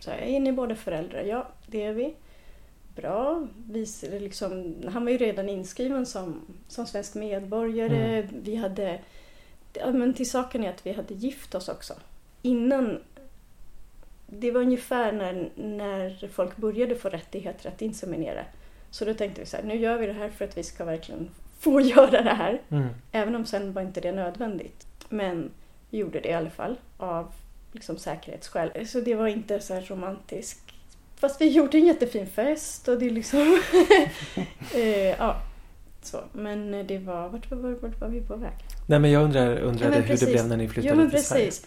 Så 0.00 0.10
här, 0.10 0.18
är 0.18 0.40
ni 0.40 0.52
båda 0.52 0.74
föräldrar? 0.76 1.22
Ja, 1.22 1.48
det 1.66 1.82
är 1.84 1.92
vi. 1.92 2.14
Bra. 2.96 3.46
Vi, 3.70 3.86
liksom, 4.20 4.74
han 4.92 5.04
var 5.04 5.12
ju 5.12 5.18
redan 5.18 5.48
inskriven 5.48 6.06
som, 6.06 6.40
som 6.68 6.86
svensk 6.86 7.14
medborgare. 7.14 8.18
Mm. 8.18 8.28
Vi 8.42 8.56
hade... 8.56 8.98
Ja, 9.72 9.92
men 9.92 10.14
till 10.14 10.30
saken 10.30 10.64
är 10.64 10.70
att 10.70 10.86
vi 10.86 10.92
hade 10.92 11.14
gift 11.14 11.54
oss 11.54 11.68
också. 11.68 11.94
Innan... 12.42 13.00
Det 14.26 14.50
var 14.50 14.60
ungefär 14.60 15.12
när, 15.12 15.50
när 15.54 16.28
folk 16.32 16.56
började 16.56 16.94
få 16.94 17.08
rättigheter 17.08 17.68
att 17.68 17.82
inseminera. 17.82 18.44
Så 18.90 19.04
då 19.04 19.14
tänkte 19.14 19.40
vi 19.40 19.46
så 19.46 19.56
här, 19.56 19.64
nu 19.64 19.76
gör 19.76 19.98
vi 19.98 20.06
det 20.06 20.12
här 20.12 20.28
för 20.28 20.44
att 20.44 20.58
vi 20.58 20.62
ska 20.62 20.84
verkligen 20.84 21.30
få 21.58 21.80
göra 21.80 22.22
det 22.22 22.34
här. 22.34 22.60
Mm. 22.68 22.88
Även 23.12 23.34
om 23.34 23.46
sen 23.46 23.72
var 23.72 23.82
inte 23.82 24.00
det 24.00 24.12
nödvändigt. 24.12 24.86
Men 25.08 25.50
vi 25.90 25.98
gjorde 25.98 26.20
det 26.20 26.28
i 26.28 26.32
alla 26.32 26.50
fall 26.50 26.76
av 26.96 27.32
liksom, 27.72 27.96
säkerhetsskäl. 27.96 28.86
Så 28.86 29.00
det 29.00 29.14
var 29.14 29.26
inte 29.26 29.60
så 29.60 29.74
här 29.74 29.82
romantiskt. 29.82 30.70
Fast 31.16 31.40
vi 31.40 31.48
gjorde 31.48 31.78
en 31.78 31.86
jättefin 31.86 32.26
fest 32.26 32.88
och 32.88 32.98
det 32.98 33.10
liksom... 33.10 33.40
eh, 34.74 35.08
ja, 35.08 35.36
så. 36.02 36.20
Men 36.32 36.86
det 36.86 36.98
var... 36.98 37.28
Vart 37.28 37.50
var, 37.50 37.56
vart, 37.56 37.82
vart 37.82 38.00
var 38.00 38.08
vi 38.08 38.20
på 38.20 38.36
väg? 38.36 38.52
Nej 38.90 38.98
men 38.98 39.10
jag 39.10 39.22
undrar, 39.24 39.58
undrade 39.58 39.90
men 39.90 39.92
hur 39.92 40.02
det 40.02 40.08
precis. 40.08 40.28
blev 40.32 40.48
när 40.48 40.56
ni 40.56 40.68
flyttade 40.68 40.94
Jo 40.94 41.00
men 41.00 41.10
till 41.10 41.24
Sverige. 41.24 41.44
precis. 41.44 41.66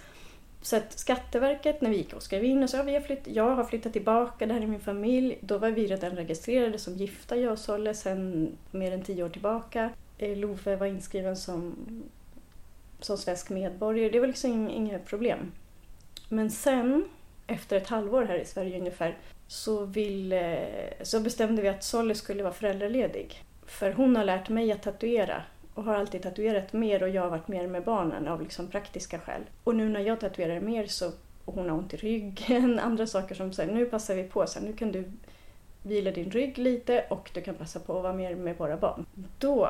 Så 0.61 0.75
att 0.75 0.99
Skatteverket, 0.99 1.81
när 1.81 1.89
vi 1.89 1.97
gick 1.97 2.13
och 2.13 2.23
skrev 2.23 2.43
in 2.43 2.63
och 2.63 2.69
sa 2.69 2.83
vi 2.83 2.93
har 2.93 3.01
flytt, 3.01 3.27
jag 3.27 3.55
har 3.55 3.63
flyttat 3.63 3.93
tillbaka, 3.93 4.45
det 4.45 4.53
här 4.53 4.61
är 4.61 4.67
min 4.67 4.79
familj. 4.79 5.37
Då 5.41 5.57
var 5.57 5.69
vi 5.71 5.87
redan 5.87 6.11
registrerade 6.11 6.77
som 6.79 6.95
gifta, 6.95 7.35
jag 7.35 7.51
och 7.51 7.59
Solle, 7.59 7.93
sen 7.93 8.51
mer 8.71 8.91
än 8.91 9.01
tio 9.03 9.23
år 9.23 9.29
tillbaka. 9.29 9.89
Eh, 10.17 10.37
Love 10.37 10.75
var 10.75 10.85
inskriven 10.87 11.37
som, 11.37 11.75
som 12.99 13.17
svensk 13.17 13.49
medborgare. 13.49 14.09
Det 14.09 14.19
var 14.19 14.27
liksom 14.27 14.51
ing- 14.51 14.71
inga 14.75 14.99
problem. 14.99 15.51
Men 16.29 16.51
sen, 16.51 17.05
efter 17.47 17.77
ett 17.77 17.87
halvår 17.87 18.23
här 18.23 18.37
i 18.39 18.45
Sverige 18.45 18.79
ungefär, 18.79 19.17
så, 19.47 19.85
ville, 19.85 20.69
så 21.01 21.19
bestämde 21.19 21.61
vi 21.61 21.67
att 21.67 21.83
Solle 21.83 22.15
skulle 22.15 22.43
vara 22.43 22.53
föräldraledig. 22.53 23.43
För 23.65 23.91
hon 23.91 24.15
har 24.15 24.23
lärt 24.23 24.49
mig 24.49 24.71
att 24.71 24.83
tatuera 24.83 25.43
och 25.73 25.83
har 25.83 25.95
alltid 25.95 26.21
tatuerat 26.21 26.73
mer 26.73 27.03
och 27.03 27.09
jag 27.09 27.21
har 27.21 27.29
varit 27.29 27.47
mer 27.47 27.67
med 27.67 27.83
barnen 27.83 28.27
av 28.27 28.41
liksom 28.41 28.67
praktiska 28.67 29.19
skäl. 29.19 29.41
Och 29.63 29.75
nu 29.75 29.89
när 29.89 29.99
jag 29.99 30.19
tatuerar 30.19 30.59
mer 30.59 30.87
så 30.87 31.11
och 31.45 31.53
hon 31.53 31.69
har 31.69 31.77
ont 31.77 31.93
i 31.93 31.97
ryggen, 31.97 32.79
andra 32.83 33.07
saker 33.07 33.35
som 33.35 33.53
säger 33.53 33.73
nu 33.73 33.85
passar 33.85 34.15
vi 34.15 34.23
på, 34.23 34.47
så 34.47 34.59
här, 34.59 34.67
nu 34.67 34.73
kan 34.73 34.91
du 34.91 35.11
vila 35.83 36.11
din 36.11 36.31
rygg 36.31 36.57
lite 36.57 37.05
och 37.09 37.31
du 37.33 37.41
kan 37.41 37.55
passa 37.55 37.79
på 37.79 37.97
att 37.97 38.03
vara 38.03 38.13
mer 38.13 38.35
med 38.35 38.57
våra 38.57 38.77
barn. 38.77 39.05
Då 39.39 39.69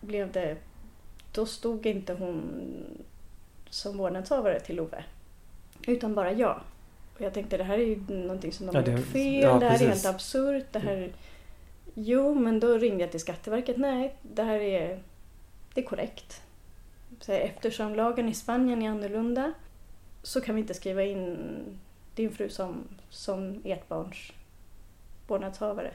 blev 0.00 0.32
det, 0.32 0.56
då 1.32 1.46
stod 1.46 1.86
inte 1.86 2.14
hon 2.14 2.42
som 3.70 3.98
vårdnadshavare 3.98 4.60
till 4.60 4.76
Love, 4.76 5.04
utan 5.86 6.14
bara 6.14 6.32
jag. 6.32 6.60
Och 7.14 7.20
jag 7.20 7.34
tänkte 7.34 7.56
det 7.56 7.64
här 7.64 7.78
är 7.78 7.86
ju 7.86 8.00
någonting 8.08 8.52
som 8.52 8.66
de 8.66 8.76
Ja, 8.76 8.82
har 8.82 8.98
gjort 8.98 9.06
fel, 9.06 9.42
ja, 9.42 9.58
det 9.58 9.68
här 9.68 9.82
är 9.82 9.88
helt 9.88 10.06
absurt, 10.06 10.66
det 10.72 10.78
här... 10.78 11.12
Jo, 11.94 12.34
men 12.34 12.60
då 12.60 12.78
ringde 12.78 13.00
jag 13.00 13.10
till 13.10 13.20
Skatteverket. 13.20 13.76
Nej, 13.76 14.16
det 14.22 14.42
här 14.42 14.60
är, 14.60 15.02
det 15.76 15.80
är 15.82 15.86
korrekt. 15.86 16.42
Eftersom 17.28 17.94
lagen 17.94 18.28
i 18.28 18.34
Spanien 18.34 18.82
är 18.82 18.90
annorlunda 18.90 19.52
så 20.22 20.40
kan 20.40 20.54
vi 20.54 20.60
inte 20.60 20.74
skriva 20.74 21.02
in 21.02 21.36
din 22.14 22.30
fru 22.30 22.48
som, 22.48 22.84
som 23.10 23.60
ert 23.64 23.88
barns 23.88 24.32
vårdnadshavare. 25.26 25.90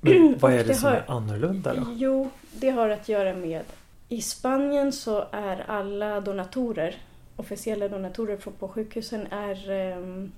Men 0.00 0.38
vad 0.40 0.52
är 0.52 0.56
det 0.56 0.62
det 0.64 0.74
som 0.74 0.88
har- 0.88 0.96
är 0.96 1.04
annorlunda 1.10 1.74
då? 1.74 1.86
Jo, 1.96 2.30
det 2.52 2.70
har 2.70 2.88
att 2.90 3.08
göra 3.08 3.34
med... 3.34 3.62
I 4.08 4.22
Spanien 4.22 4.92
så 4.92 5.24
är 5.32 5.64
alla 5.70 6.20
donatorer, 6.20 6.96
officiella 7.36 7.88
donatorer 7.88 8.36
på- 8.36 8.50
på 8.50 8.68
sjukhusen, 8.68 9.26
är, 9.30 9.70
ehm, 9.70 10.32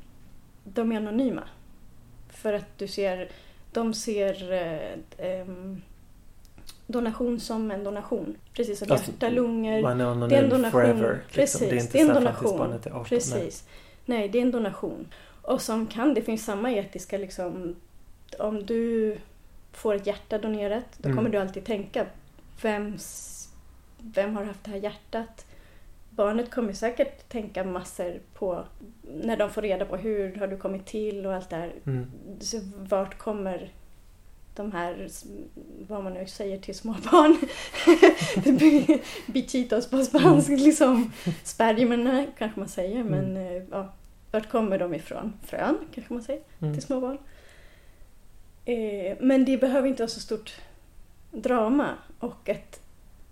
de 0.64 0.92
är 0.92 0.96
anonyma. 0.96 1.42
För 2.28 2.52
att 2.52 2.78
du 2.78 2.88
ser, 2.88 3.28
de 3.72 3.94
ser 3.94 4.52
eh, 4.52 4.98
ehm, 5.40 5.82
donation 6.90 7.40
som 7.40 7.70
en 7.70 7.84
donation. 7.84 8.36
Precis 8.54 8.78
som 8.78 8.92
Alltså, 8.92 9.10
hjärta, 9.10 9.28
lungor. 9.28 10.28
Det 10.28 10.36
är 10.36 10.42
en 10.42 10.48
donation. 10.50 10.70
forever. 10.70 11.12
Liksom. 11.12 11.34
Precis, 11.34 11.60
Det 11.60 11.66
är 11.76 11.80
inte 11.80 11.92
det 11.92 12.00
är 12.00 12.08
en 12.08 12.14
donation. 12.14 12.58
barnet 12.58 12.86
är 12.86 12.90
18. 12.90 13.04
Precis. 13.04 13.64
Nej, 14.06 14.28
det 14.28 14.38
är 14.38 14.42
en 14.42 14.50
donation. 14.50 15.06
Och 15.42 15.62
som 15.62 15.86
kan, 15.86 16.14
det 16.14 16.22
finns 16.22 16.44
samma 16.44 16.72
etiska 16.72 17.18
liksom, 17.18 17.76
om 18.38 18.66
du 18.66 19.16
får 19.72 19.94
ett 19.94 20.06
hjärta 20.06 20.38
donerat, 20.38 20.84
då 20.98 21.08
Mm. 21.08 21.16
kommer 21.16 21.30
du 21.30 21.38
alltid 21.38 21.64
tänka, 21.64 22.06
vems, 22.62 23.36
vem 23.98 24.36
har 24.36 24.44
haft 24.44 24.64
det 24.64 24.70
här 24.70 24.78
hjärtat? 24.78 25.46
Barnet 26.10 26.50
kommer 26.50 26.72
säkert 26.72 27.28
tänka 27.28 27.64
massor 27.64 28.20
på, 28.34 28.64
när 29.22 29.36
de 29.36 29.50
får 29.50 29.62
reda 29.62 29.84
på 29.84 29.96
hur 29.96 30.36
har 30.36 30.46
du 30.46 30.56
kommit 30.56 30.86
till 30.86 31.26
och 31.26 31.34
allt 31.34 31.50
det 31.50 31.56
här. 31.56 31.72
Mm. 31.86 32.10
Så 32.40 32.60
vart 32.76 33.18
kommer 33.18 33.70
de 34.60 34.72
här, 34.72 35.08
vad 35.88 36.04
man 36.04 36.12
nu 36.14 36.26
säger 36.26 36.58
till 36.58 36.74
små 36.74 36.92
barn, 37.10 37.36
bichitos 39.32 39.90
på 39.90 40.04
spanska, 40.04 40.52
liksom 40.52 41.12
spermierna 41.42 42.26
kanske 42.38 42.60
man 42.60 42.68
säger, 42.68 43.04
men 43.04 43.36
eh, 43.36 43.62
ja, 43.70 43.92
vart 44.30 44.50
kommer 44.50 44.78
de 44.78 44.94
ifrån? 44.94 45.32
Frön 45.42 45.78
kanske 45.94 46.12
man 46.14 46.22
säger 46.22 46.42
Mm. 46.60 46.74
till 46.74 46.82
små 46.82 47.00
barn. 47.00 47.18
Eh, 48.64 49.16
men 49.20 49.44
det 49.44 49.58
behöver 49.58 49.88
inte 49.88 50.02
vara 50.02 50.10
så 50.10 50.20
stort 50.20 50.54
drama 51.30 51.94
och 52.18 52.48
att 52.48 52.80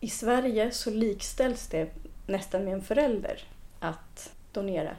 i 0.01 0.09
Sverige 0.09 0.71
så 0.71 0.91
likställs 0.91 1.67
det 1.69 1.91
nästan 2.27 2.65
med 2.65 2.75
en 2.75 2.83
förälder 2.83 3.41
att 3.81 4.33
donera. 4.53 4.97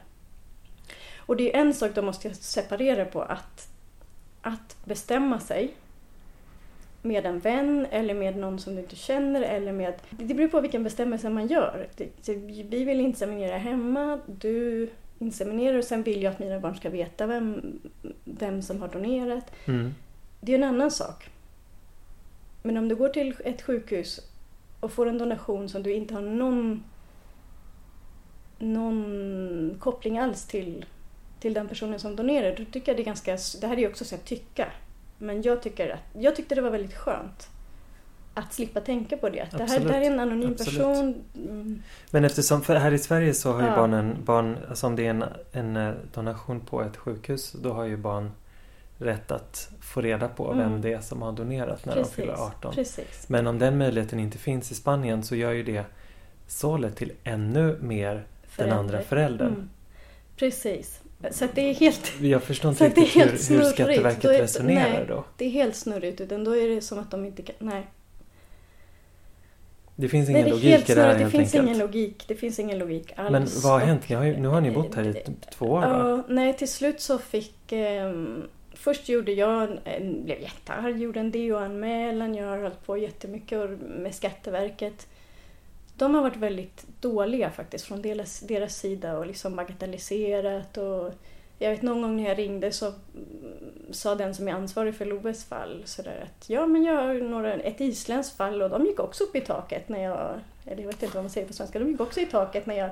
Och 1.16 1.36
det 1.36 1.56
är 1.56 1.60
en 1.60 1.74
sak 1.74 1.94
då 1.94 2.02
måste 2.02 2.34
separera 2.34 3.04
på 3.04 3.22
att, 3.22 3.68
att 4.42 4.76
bestämma 4.84 5.40
sig 5.40 5.74
med 7.02 7.26
en 7.26 7.38
vän 7.38 7.86
eller 7.90 8.14
med 8.14 8.36
någon 8.36 8.58
som 8.58 8.74
du 8.74 8.80
inte 8.80 8.96
känner 8.96 9.42
eller 9.42 9.72
med... 9.72 9.94
Det 10.10 10.34
beror 10.34 10.48
på 10.48 10.60
vilken 10.60 10.84
bestämmelse 10.84 11.30
man 11.30 11.46
gör. 11.46 11.88
Vi 12.70 12.84
vill 12.84 13.00
inseminera 13.00 13.58
hemma, 13.58 14.20
du 14.26 14.88
inseminerar 15.18 15.78
och 15.78 15.84
sen 15.84 16.02
vill 16.02 16.22
jag 16.22 16.30
att 16.30 16.38
mina 16.38 16.60
barn 16.60 16.76
ska 16.76 16.90
veta 16.90 17.26
vem, 17.26 17.80
vem 18.24 18.62
som 18.62 18.80
har 18.80 18.88
donerat. 18.88 19.52
Mm. 19.64 19.94
Det 20.40 20.52
är 20.52 20.56
en 20.56 20.64
annan 20.64 20.90
sak. 20.90 21.30
Men 22.62 22.76
om 22.76 22.88
du 22.88 22.96
går 22.96 23.08
till 23.08 23.34
ett 23.44 23.62
sjukhus 23.62 24.20
och 24.80 24.92
får 24.92 25.08
en 25.08 25.18
donation 25.18 25.68
som 25.68 25.82
du 25.82 25.92
inte 25.92 26.14
har 26.14 26.20
någon, 26.20 26.84
någon 28.58 29.76
koppling 29.78 30.18
alls 30.18 30.46
till, 30.46 30.84
till 31.40 31.54
den 31.54 31.68
personen 31.68 31.98
som 31.98 32.16
donerar, 32.16 32.56
då 32.56 32.64
tycker 32.64 32.92
jag 32.92 32.96
det 32.96 33.02
är 33.02 33.04
ganska... 33.04 33.38
Det 33.60 33.66
här 33.66 33.76
är 33.76 33.80
ju 33.80 33.88
också 33.88 34.04
så 34.04 34.14
att 34.14 34.24
tycka. 34.24 34.66
Men 35.22 35.42
jag, 35.42 35.62
tycker 35.62 35.90
att, 35.90 36.00
jag 36.22 36.36
tyckte 36.36 36.54
det 36.54 36.60
var 36.60 36.70
väldigt 36.70 36.94
skönt 36.94 37.48
att 38.34 38.52
slippa 38.54 38.80
tänka 38.80 39.16
på 39.16 39.28
det. 39.28 39.40
Att 39.40 39.50
Det 39.58 39.64
här, 39.64 39.80
det 39.80 39.92
här 39.92 40.00
är 40.00 40.06
en 40.10 40.20
anonym 40.20 40.50
Absolut. 40.52 40.78
person. 40.80 41.14
Mm, 41.36 41.82
Men 42.10 42.24
eftersom, 42.24 42.62
för 42.62 42.76
här 42.76 42.92
i 42.92 42.98
Sverige 42.98 43.34
så 43.34 43.52
har 43.52 43.60
ju 43.62 43.66
Ja. 43.66 43.76
barnen, 43.76 44.16
barn, 44.24 44.56
alltså 44.68 44.86
om 44.86 44.96
det 44.96 45.06
är 45.06 45.10
en, 45.10 45.24
en 45.52 45.76
eh, 45.76 45.92
donation 46.14 46.60
på 46.60 46.82
ett 46.82 46.96
sjukhus, 46.96 47.52
då 47.52 47.72
har 47.72 47.84
ju 47.84 47.96
barn 47.96 48.30
rätt 48.98 49.30
att 49.30 49.70
få 49.80 50.00
reda 50.00 50.28
på 50.28 50.48
vem 50.52 50.60
Mm. 50.68 50.80
det 50.80 50.92
är 50.92 51.00
som 51.00 51.22
har 51.22 51.32
donerat 51.32 51.86
när 51.86 51.96
de 51.96 52.04
fyller 52.04 52.32
18. 52.32 52.74
Precis. 52.74 53.28
Men 53.28 53.46
om 53.46 53.58
den 53.58 53.78
möjligheten 53.78 54.20
inte 54.20 54.38
finns 54.38 54.72
i 54.72 54.74
Spanien 54.74 55.22
så 55.22 55.36
gör 55.36 55.52
ju 55.52 55.62
det 55.62 55.84
sålet 56.46 56.96
till 56.96 57.12
ännu 57.24 57.78
mer 57.80 58.26
den 58.56 58.72
andra 58.72 58.88
Förälder. 59.02 59.08
föräldern. 59.08 59.48
Mm. 59.54 59.70
Precis. 60.36 61.00
Så 61.30 61.44
att 61.44 61.54
det 61.54 61.70
är 61.70 61.74
helt... 61.74 62.12
Jag 62.20 62.42
förstår 62.42 62.70
inte 62.70 62.84
det 62.84 62.90
riktigt 63.00 63.16
hur, 63.16 63.20
helt 63.20 63.50
hur. 63.50 63.62
Skatteverket 63.62 64.22
Då 64.22 64.28
är- 64.28 64.38
resonerar 64.42 64.90
nej. 64.90 65.04
då. 65.08 65.24
Det 65.36 65.44
är 65.44 65.50
helt 65.50 65.76
snurrigt 65.76 66.20
utan 66.20 66.44
då 66.44 66.56
är 66.56 66.68
det 66.68 66.80
som 66.80 66.98
att 66.98 67.10
de 67.10 67.24
inte 67.24 67.42
kan... 67.42 67.54
Nej. 67.58 67.86
Det 69.96 70.08
finns 70.08 70.28
Nej, 70.28 70.36
ingen 70.40 70.44
det 70.44 70.50
är 70.50 70.54
logik 70.54 70.70
helt 70.70 70.90
i 70.90 70.94
det 70.94 71.00
här 71.02 71.08
snurrigt. 71.14 71.18
Det 71.32 71.38
helt 71.38 71.50
finns 71.50 71.54
enkelt. 71.54 71.68
ingen 71.68 71.78
logik. 71.78 72.24
Det 72.28 72.34
finns 72.34 72.58
ingen 72.58 72.78
logik 72.78 73.12
alls. 73.16 73.30
Men 73.30 73.46
vad 73.62 73.72
har 73.72 73.80
hänt? 73.80 74.10
Har 74.10 74.24
ju, 74.24 74.36
nu 74.36 74.48
har 74.48 74.60
ni 74.60 74.70
bott 74.70 74.94
här 74.94 75.08
i 75.08 75.12
t- 75.12 75.32
två 75.58 75.66
år 75.66 75.80
va? 75.80 76.24
Nej, 76.28 76.56
till 76.56 76.68
slut 76.68 77.00
så 77.00 77.18
fick... 77.18 77.72
ehm, 77.72 78.42
först 78.74 79.08
gjorde 79.08 79.32
jag, 79.32 79.78
en- 79.84 80.24
blev 80.24 80.40
jättearg, 80.40 80.98
gjorde 81.02 81.20
en 81.20 81.30
DO-anmälan. 81.30 82.34
Jag 82.34 82.46
har 82.46 82.58
hållit 82.58 82.86
på 82.86 82.96
jättemycket 82.98 83.70
med 83.80 84.14
Skatteverket. 84.14 85.06
De 86.00 86.14
har 86.14 86.22
varit 86.22 86.36
väldigt 86.36 86.86
dåliga 87.00 87.50
faktiskt 87.50 87.84
från 87.84 88.02
deras, 88.02 88.40
deras 88.40 88.76
sida 88.76 89.18
och 89.18 89.26
liksom 89.26 89.56
bagatelliserat. 89.56 90.76
Och 90.76 91.12
jag 91.58 91.70
vet 91.70 91.82
någon 91.82 92.02
gång 92.02 92.16
när 92.16 92.28
jag 92.28 92.38
ringde 92.38 92.72
så 92.72 92.86
mm, 92.86 92.96
sa 93.90 94.14
den 94.14 94.34
som 94.34 94.48
är 94.48 94.52
ansvarig 94.52 94.94
för 94.94 95.04
Loves 95.04 95.44
fall 95.44 95.82
sådär 95.84 96.28
att 96.28 96.50
ja 96.50 96.66
men 96.66 96.84
jag 96.84 96.94
har 96.94 97.14
några, 97.14 97.54
ett 97.54 97.80
isländskt 97.80 98.36
fall 98.36 98.62
och 98.62 98.70
de 98.70 98.86
gick 98.86 99.00
också 99.00 99.24
upp 99.24 99.36
i 99.36 99.40
taket 99.40 99.88
när 99.88 100.02
jag, 100.02 100.40
eller 100.66 100.82
jag 100.82 100.86
vet 100.86 101.02
inte 101.02 101.14
vad 101.14 101.24
man 101.24 101.30
säger 101.30 101.46
på 101.46 101.52
svenska, 101.52 101.78
de 101.78 101.88
gick 101.90 102.00
också 102.00 102.20
i 102.20 102.26
taket 102.26 102.66
när 102.66 102.78
jag 102.78 102.90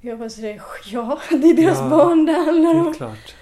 jag 0.00 0.16
var 0.16 0.28
sådär, 0.28 0.62
ja 0.86 1.20
det 1.30 1.50
är 1.50 1.54
deras 1.54 1.78
Ja, 1.78 1.88
barn 1.88 2.26
det 2.26 2.32
handlar 2.32 2.74
om. 2.74 2.94
Klart. 2.94 3.34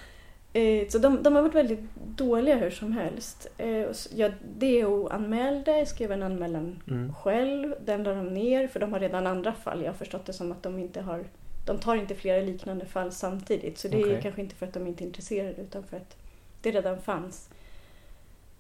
Eh, 0.59 0.89
Så 0.89 0.99
de, 0.99 1.23
de 1.23 1.35
har 1.35 1.43
varit 1.43 1.55
väldigt 1.55 1.81
dåliga 2.17 2.57
hur 2.57 2.71
som 2.71 2.93
helst. 2.93 3.47
Eh, 3.59 3.87
Jag 4.15 4.33
DO-anmälde, 4.59 5.87
skrev 5.87 6.13
en 6.13 6.23
anmälan 6.23 6.83
Mm. 6.89 7.15
själv. 7.15 7.75
Den 7.85 8.03
la 8.03 8.15
de 8.15 8.35
ner 8.35 8.67
för 8.69 8.81
de 8.81 8.93
har 8.93 9.01
redan 9.01 9.27
andra 9.27 9.53
fall. 9.53 9.81
Jag 9.83 9.89
har 9.89 9.95
förstått 9.97 10.27
det 10.27 10.33
som 10.33 10.53
att 10.53 10.63
de 10.63 10.79
inte 10.79 11.01
har 11.01 11.25
de 11.67 11.79
tar 11.79 11.97
inte 11.97 12.15
flera 12.15 12.41
liknande 12.43 12.87
fall 12.87 13.13
samtidigt. 13.13 13.79
Så 13.79 13.89
det 13.89 13.99
Okej. 14.01 14.15
är 14.15 14.21
kanske 14.21 14.41
inte 14.41 14.55
för 14.55 14.67
att 14.67 14.73
de 14.73 14.87
inte 14.87 15.05
är 15.05 15.07
intresserade 15.07 15.63
utan 15.63 15.83
för 15.85 15.97
att 15.97 16.17
det 16.63 16.71
redan 16.71 17.01
fanns. 17.03 17.49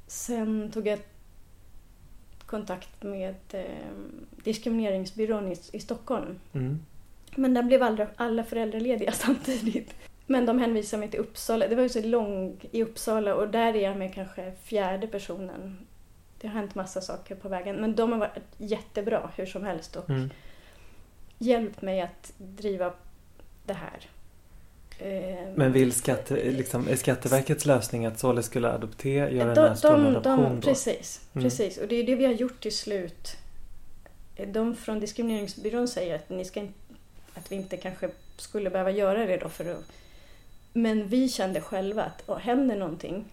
Sen 0.06 0.70
tog 0.70 0.86
jag 0.86 0.98
kontakt 2.46 3.02
med 3.02 3.34
eh, 3.52 3.62
diskrimineringsbyrån 4.44 5.52
i, 5.52 5.56
i 5.72 5.80
Stockholm. 5.80 6.38
Mm. 6.52 6.78
Men 7.36 7.54
där 7.54 7.62
blev 7.62 7.82
alla, 7.82 8.06
alla 8.16 8.44
föräldralediga 8.44 9.12
samtidigt. 9.26 9.94
Men 10.30 10.46
de 10.46 10.58
hänvisade 10.58 11.00
mig 11.00 11.10
till 11.10 11.20
Uppsala. 11.20 11.68
Det 11.68 11.74
var 11.76 11.82
ju 11.82 11.88
så 11.88 12.02
långt 12.02 12.64
i 12.72 12.82
Uppsala 12.82 13.34
och 13.34 13.48
där 13.48 13.76
är 13.76 13.82
jag 13.82 13.96
med 13.96 14.14
kanske 14.14 14.52
fjärde 14.64 15.06
personen. 15.06 15.78
Det 16.40 16.46
har 16.48 16.54
hänt 16.54 16.74
massa 16.74 17.00
saker 17.00 17.34
på 17.34 17.48
vägen. 17.48 17.76
Men 17.76 17.94
de 17.96 18.12
har 18.12 18.18
varit 18.18 18.42
jättebra 18.58 19.30
hur 19.36 19.46
som 19.46 19.64
helst 19.64 19.96
och 19.96 20.10
Mm. 20.10 20.30
hjälpt 21.38 21.82
mig 21.82 22.00
att 22.00 22.32
driva 22.36 22.92
det 23.66 23.72
här. 23.74 24.06
Eh, 24.98 25.48
Men 25.54 25.72
vill 25.72 25.92
skatte, 25.92 26.34
liksom, 26.34 26.88
är 26.88 26.96
Skatteverkets 26.96 27.66
lösning 27.66 28.06
att 28.06 28.18
Solle 28.18 28.42
skulle 28.42 28.72
adoptera, 28.72 29.30
göra 29.30 29.48
en 29.48 29.54
de, 29.54 29.60
närstående 29.60 30.10
de, 30.10 30.16
adoption 30.16 30.44
de, 30.44 30.54
då? 30.60 30.60
Precis, 30.68 31.20
Mm. 31.34 31.44
precis. 31.44 31.78
Och 31.78 31.88
det 31.88 31.96
är 31.96 32.04
det 32.04 32.14
vi 32.14 32.24
har 32.24 32.32
gjort 32.32 32.60
till 32.62 32.76
slut. 32.76 33.36
De 34.46 34.76
från 34.76 35.00
diskrimineringsbyrån 35.00 35.88
säger 35.88 36.14
att, 36.14 36.30
ni 36.30 36.44
ska, 36.44 36.60
att 37.34 37.52
vi 37.52 37.56
inte 37.56 37.76
kanske 37.76 38.10
skulle 38.36 38.70
behöva 38.70 38.90
göra 38.90 39.26
det 39.26 39.36
då 39.36 39.48
för 39.48 39.64
att... 39.72 39.84
Men 40.72 41.08
vi 41.08 41.28
kände 41.28 41.60
själva 41.60 42.02
att 42.04 42.22
åh, 42.26 42.38
händer 42.38 42.76
någonting 42.76 43.24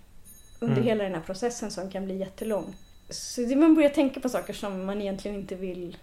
under 0.60 0.76
Mm. 0.76 0.88
hela 0.88 1.04
den 1.04 1.14
här 1.14 1.22
processen 1.22 1.72
som 1.72 1.92
kan 1.92 2.06
bli 2.06 2.18
jättelång. 2.18 2.76
Så 3.10 3.42
man 3.42 3.76
börjar 3.76 3.90
tänka 3.90 4.20
på 4.20 4.30
saker 4.30 4.54
som 4.54 4.86
man 4.86 5.02
egentligen 5.02 5.38
inte 5.38 5.56
vill 5.56 5.98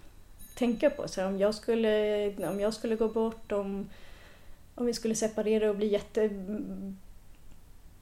tänka 0.55 0.89
på. 0.89 1.07
Så 1.07 1.25
om, 1.25 1.37
jag 1.39 1.55
skulle, 1.55 2.47
om 2.47 2.59
jag 2.59 2.73
skulle 2.73 2.95
gå 2.95 3.07
bort, 3.07 3.51
om, 3.51 3.89
om 4.75 4.85
vi 4.85 4.93
skulle 4.93 5.15
separera 5.15 5.69
och 5.69 5.75
bli 5.75 5.87
jätte 5.87 6.29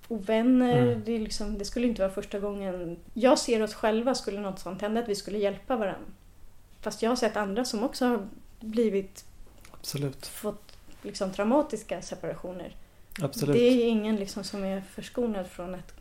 ovänner. 0.08 0.82
Mm. 0.82 1.04
Det, 1.06 1.20
liksom, 1.20 1.58
det 1.58 1.66
skulle 1.66 1.88
inte 1.88 2.02
vara 2.02 2.12
första 2.14 2.40
gången. 2.40 2.98
Jag 3.14 3.40
ser 3.40 3.62
oss 3.64 3.74
själva, 3.74 4.16
skulle 4.16 4.40
något 4.40 4.60
sånt 4.60 4.82
hända, 4.82 5.02
att 5.02 5.10
vi 5.10 5.16
skulle 5.16 5.38
hjälpa 5.38 5.76
varandra. 5.76 6.12
Fast 6.82 7.02
jag 7.02 7.12
har 7.12 7.16
sett 7.16 7.38
andra 7.38 7.66
som 7.66 7.84
också 7.84 8.06
har 8.06 8.28
blivit, 8.60 9.26
Absolut. 9.72 10.26
fått 10.28 10.78
liksom 11.04 11.32
traumatiska 11.32 12.02
separationer. 12.02 12.76
Absolut. 13.22 13.56
Det 13.56 13.62
är 13.64 13.88
ingen 13.88 14.16
liksom 14.16 14.44
som 14.44 14.64
är 14.64 14.82
förskonad 14.82 15.48
från 15.48 15.76
att 15.76 15.94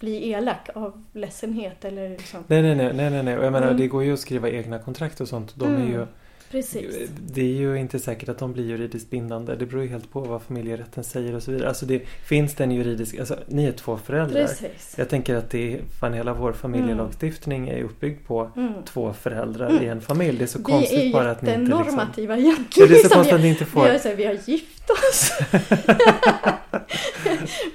bli 0.00 0.30
elak 0.30 0.68
av 0.74 1.04
ledsenhet 1.12 1.84
eller 1.84 2.08
liksom. 2.10 2.44
Nej, 2.46 2.62
nej, 2.62 2.74
nej, 2.76 3.10
nej, 3.10 3.22
nej. 3.22 3.38
Och 3.38 3.44
jag 3.44 3.52
menar, 3.52 3.66
Mm. 3.66 3.80
det 3.80 3.86
går 3.86 4.04
ju 4.04 4.12
att 4.12 4.20
skriva 4.20 4.48
egna 4.50 4.78
kontrakt 4.78 5.20
och 5.20 5.28
sånt. 5.28 5.54
De 5.56 5.68
är 5.68 5.76
Mm. 5.76 5.88
ju, 5.90 6.06
Precis. 6.52 6.96
det 7.26 7.40
är 7.40 7.44
ju 7.60 7.76
inte 7.78 7.98
säkert 7.98 8.28
att 8.28 8.38
de 8.38 8.52
blir 8.52 8.64
juridiskt 8.64 9.10
bindande. 9.10 9.54
Det 9.56 9.66
beror 9.66 9.82
ju 9.82 9.88
helt 9.88 10.10
på 10.12 10.20
vad 10.20 10.42
familjerätten 10.42 11.04
säger 11.04 11.34
och 11.34 11.42
så 11.42 11.50
vidare. 11.50 11.68
Alltså 11.68 11.86
det 11.86 12.02
finns 12.28 12.54
det 12.54 12.64
en 12.64 12.70
juridisk, 12.72 13.18
alltså 13.18 13.36
ni 13.48 13.64
är 13.64 13.72
två 13.72 13.98
föräldrar. 14.04 14.42
Precis. 14.46 14.94
Jag 14.96 15.08
tänker 15.08 15.34
att 15.36 15.50
det 15.50 15.72
är, 15.74 15.80
fan 16.00 16.12
hela 16.12 16.34
vår 16.34 16.52
familjelagstiftning 16.52 17.68
är 17.68 17.82
uppbyggd 17.82 18.26
på 18.26 18.50
Mm. 18.56 18.72
två 18.84 19.12
föräldrar 19.12 19.70
Mm. 19.70 19.82
i 19.82 19.86
en 19.86 20.00
familj. 20.00 20.38
Det 20.38 20.44
är 20.44 20.46
så 20.46 20.58
Vi 20.58 20.64
konstigt 20.64 20.98
är 20.98 21.12
bara 21.12 21.30
att 21.30 21.42
ni 21.42 21.48
inte 21.50 21.60
liksom... 21.60 21.78
jättenormativa 21.78 22.34
Ja, 22.36 22.40
egentligen. 22.40 22.88
det 22.88 22.94
är 22.94 22.98
så 22.98 23.02
Liksom, 23.02 23.10
konstigt 23.10 23.34
att 23.34 23.40
vi- 23.40 23.44
ni 23.44 23.48
inte 23.48 23.64
Vi 23.64 23.70
får... 23.70 23.80
har, 23.88 23.98
så 23.98 24.08
här, 24.08 24.14
vi 24.16 24.24
har 24.24 24.36
gift 24.46 24.90
oss. 24.90 25.32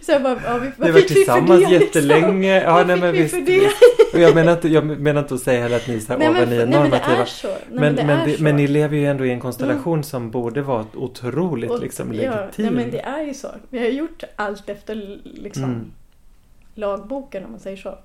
så 0.05 0.11
jag 0.11 0.23
bara, 0.23 0.41
ja, 0.45 0.57
vi, 0.57 0.71
vad 0.77 0.87
har 0.87 0.93
varit 0.93 1.07
fick 1.07 1.17
vi 1.17 1.25
för 1.25 1.33
tillsammans 1.33 1.49
det, 1.49 1.55
liksom? 1.57 1.71
jättelänge. 1.81 2.61
Ja, 2.63 2.73
Vad 2.73 2.87
nej, 2.87 2.95
fick 3.01 3.05
vi 3.13 3.21
visst, 3.21 3.33
för 3.35 3.41
det? 3.41 3.69
Och 4.17 4.23
jag 4.23 4.35
menar 4.35 4.53
inte, 4.53 4.67
jag 4.67 4.85
menar 4.85 5.21
inte 5.21 5.33
att 5.35 5.41
säga 5.41 5.61
heller 5.61 5.75
att 5.75 5.87
ni 5.87 5.95
är 5.95 5.99
så 5.99 6.11
här, 6.13 6.19
Nej 6.19 6.33
men, 6.33 6.49
ni 6.49 6.55
är 6.55 6.65
nej, 6.65 6.79
men 6.79 6.81
normativa. 6.83 7.21
är 7.21 7.25
så. 7.25 7.47
Nej, 7.47 7.57
Men, 7.69 7.95
men, 8.07 8.27
det 8.29 8.39
men 8.39 8.55
ni 8.55 8.67
lever 8.67 8.97
ju 8.97 9.05
ändå 9.05 9.25
i 9.25 9.31
en 9.31 9.39
konstellation 9.39 10.03
som 10.03 10.31
borde 10.31 10.61
vara 10.61 10.85
otroligt 10.95 11.71
Och- 11.71 11.79
liksom 11.81 12.13
ja, 12.13 12.17
legitim. 12.21 12.65
nej, 12.65 12.73
men 12.73 12.91
det 12.91 12.99
är 12.99 13.21
ju 13.23 13.33
så. 13.33 13.47
Vi 13.69 13.79
har 13.79 13.85
gjort 13.85 14.23
allt 14.35 14.69
efter 14.69 15.19
liksom, 15.23 15.63
Mm. 15.63 15.91
lagboken 16.75 17.45
om 17.45 17.51
man 17.51 17.59
säger 17.59 17.77
så. 17.77 17.97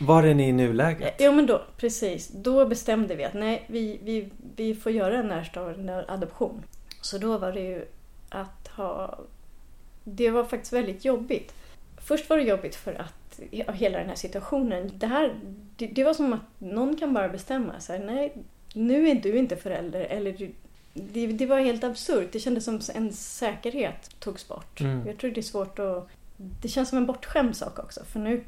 Var 0.00 0.22
är 0.22 0.34
ni 0.34 0.48
i 0.48 0.52
nuläget? 0.52 1.14
Ja 1.18 1.32
men 1.32 1.46
då, 1.46 1.62
precis. 1.76 2.28
Då 2.28 2.66
bestämde 2.66 3.14
vi 3.16 3.24
att 3.24 3.34
nej, 3.34 3.64
vi, 3.66 4.00
vi, 4.04 4.28
vi 4.56 4.74
får 4.74 4.92
göra 4.92 5.18
en 5.18 5.26
närstående 5.28 6.04
adoption. 6.08 6.62
Så 7.00 7.18
då 7.18 7.38
var 7.38 7.52
det 7.52 7.60
ju 7.60 7.84
att 8.28 8.68
ha... 8.68 9.18
Det 10.04 10.30
var 10.30 10.44
faktiskt 10.44 10.72
väldigt 10.72 11.04
jobbigt. 11.04 11.54
Först 11.96 12.30
var 12.30 12.36
det 12.36 12.42
jobbigt 12.42 12.74
för 12.74 12.94
att 12.94 13.40
ja, 13.50 13.72
hela 13.72 13.98
den 13.98 14.08
här 14.08 14.14
situationen. 14.14 14.90
Det, 14.94 15.06
här, 15.06 15.34
det, 15.76 15.86
det 15.86 16.04
var 16.04 16.14
som 16.14 16.32
att 16.32 16.40
någon 16.58 16.96
kan 16.96 17.14
bara 17.14 17.28
bestämma 17.28 17.80
så 17.80 17.92
här, 17.92 18.04
nej, 18.04 18.32
nu 18.74 19.08
är 19.08 19.14
du 19.14 19.36
inte 19.36 19.56
förälder. 19.56 20.00
Eller 20.00 20.32
du, 20.32 20.52
det, 20.94 21.26
det 21.26 21.46
var 21.46 21.60
helt 21.60 21.84
absurt. 21.84 22.32
Det 22.32 22.40
kändes 22.40 22.64
som 22.64 22.80
en 22.94 23.12
säkerhet 23.12 24.20
togs 24.20 24.48
bort. 24.48 24.80
Mm. 24.80 25.06
Jag 25.06 25.18
tror 25.18 25.30
det 25.30 25.40
är 25.40 25.42
svårt 25.42 25.78
att... 25.78 26.08
Det 26.62 26.68
känns 26.68 26.88
som 26.88 26.98
en 26.98 27.06
bortskämd 27.06 27.56
sak 27.56 27.78
också. 27.78 28.04
För 28.04 28.20
nu, 28.20 28.44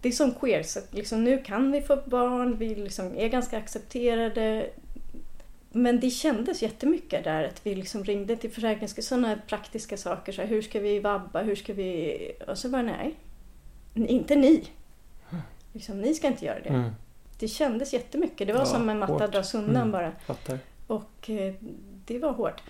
det 0.00 0.08
är 0.08 0.12
som 0.12 0.34
queer, 0.34 0.62
så 0.62 0.80
liksom 0.90 1.24
nu 1.24 1.42
kan 1.42 1.72
vi 1.72 1.80
få 1.80 1.98
barn, 2.06 2.56
vi 2.58 2.74
liksom 2.74 3.16
är 3.16 3.28
ganska 3.28 3.58
accepterade. 3.58 4.70
Men 5.74 6.00
det 6.00 6.10
kändes 6.10 6.62
jättemycket 6.62 7.24
där 7.24 7.44
att 7.44 7.66
vi 7.66 7.74
liksom 7.74 8.04
ringde 8.04 8.36
till 8.36 8.50
Försäkringskassan, 8.50 9.20
sådana 9.22 9.40
praktiska 9.46 9.96
saker. 9.96 10.32
Så 10.32 10.40
här, 10.42 10.48
hur 10.48 10.62
ska 10.62 10.80
vi 10.80 10.98
vabba, 11.00 11.42
hur 11.42 11.54
ska 11.56 11.72
vi... 11.72 12.32
Och 12.48 12.58
så 12.58 12.68
bara 12.68 12.82
nej. 12.82 13.14
Inte 13.94 14.36
ni. 14.36 14.64
Liksom, 15.72 16.00
ni 16.00 16.14
ska 16.14 16.26
inte 16.26 16.44
göra 16.44 16.60
det. 16.60 16.68
Mm, 16.68 16.90
Det 17.38 17.48
kändes 17.48 17.92
jättemycket. 17.92 18.46
Det 18.46 18.52
var 18.52 18.60
Ja, 18.60 18.66
som 18.66 18.88
en 18.88 18.98
matta 18.98 19.12
hårt. 19.12 19.32
dras 19.32 19.54
undan 19.54 19.76
Mm. 19.76 19.90
bara. 19.90 20.12
fattar. 20.26 20.58
Och 20.86 21.30
eh, 21.30 21.54
det 22.06 22.18
var 22.18 22.32
hårt. 22.32 22.62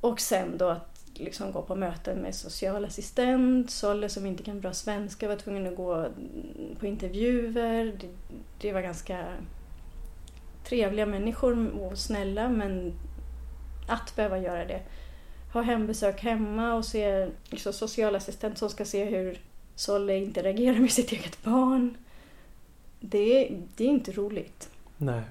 Och 0.00 0.20
sen 0.20 0.58
då 0.58 0.68
att 0.68 1.04
liksom 1.14 1.52
gå 1.52 1.62
på 1.62 1.76
möten 1.76 2.18
med 2.18 2.34
socialassistent, 2.34 3.70
Solle 3.70 4.08
som 4.08 4.26
inte 4.26 4.42
kan 4.42 4.60
bra 4.60 4.72
svenska 4.72 5.28
var 5.28 5.36
tvungen 5.36 5.66
att 5.66 5.76
gå 5.76 6.06
på 6.80 6.86
intervjuer. 6.86 7.84
Det, 8.00 8.08
det 8.60 8.72
var 8.72 8.80
ganska 8.80 9.24
trevliga 10.68 11.06
människor 11.06 11.80
och 11.80 11.98
snälla 11.98 12.48
men 12.48 12.94
att 13.86 14.16
behöva 14.16 14.38
göra 14.38 14.64
det. 14.64 14.82
Ha 15.52 15.62
hembesök 15.62 16.20
hemma 16.20 16.74
och 16.74 16.84
se 16.84 17.30
liksom, 17.44 17.72
socialassistent 17.72 18.58
som 18.58 18.70
ska 18.70 18.84
se 18.84 19.04
hur 19.04 19.40
Solle 19.74 20.16
interagerar 20.16 20.78
med 20.78 20.90
sitt 20.90 21.12
eget 21.12 21.42
barn. 21.42 21.96
Det, 23.00 23.58
det 23.76 23.84
är 23.84 23.88
inte 23.88 24.12
roligt. 24.12 24.70
Nej. 24.96 25.22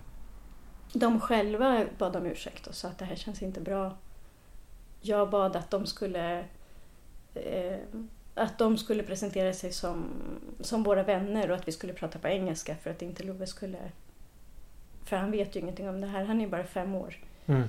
De 0.94 1.20
själva 1.20 1.86
bad 1.98 2.16
om 2.16 2.26
ursäkt 2.26 2.68
och 2.68 2.76
sa 2.76 2.88
att 2.88 2.98
det 2.98 3.06
här 3.06 3.16
känns 3.16 3.42
inte 3.42 3.62
bra. 3.62 3.98
Jag 5.02 5.30
bad 5.30 5.56
att 5.56 5.72
de 5.72 5.86
skulle 5.86 6.46
eh, 7.34 7.78
att 8.38 8.58
de 8.58 8.78
skulle 8.78 9.04
presentera 9.04 9.54
sig 9.54 9.72
som, 9.72 10.10
som 10.60 10.84
våra 10.84 11.04
vänner 11.04 11.52
och 11.52 11.58
att 11.58 11.68
vi 11.68 11.72
skulle 11.72 11.94
prata 11.94 12.20
på 12.20 12.28
engelska 12.28 12.76
för 12.76 12.90
att 12.90 13.02
inte 13.02 13.24
Love 13.24 13.48
skulle... 13.48 13.78
För 15.08 15.16
han 15.16 15.32
vet 15.32 15.56
ju 15.56 15.60
ingenting 15.60 15.90
om 15.90 16.02
det 16.02 16.08
här, 16.08 16.24
han 16.26 16.42
är 16.42 16.48
bara 16.48 16.64
fem 16.64 16.96
år. 16.96 17.16
Mm. 17.46 17.64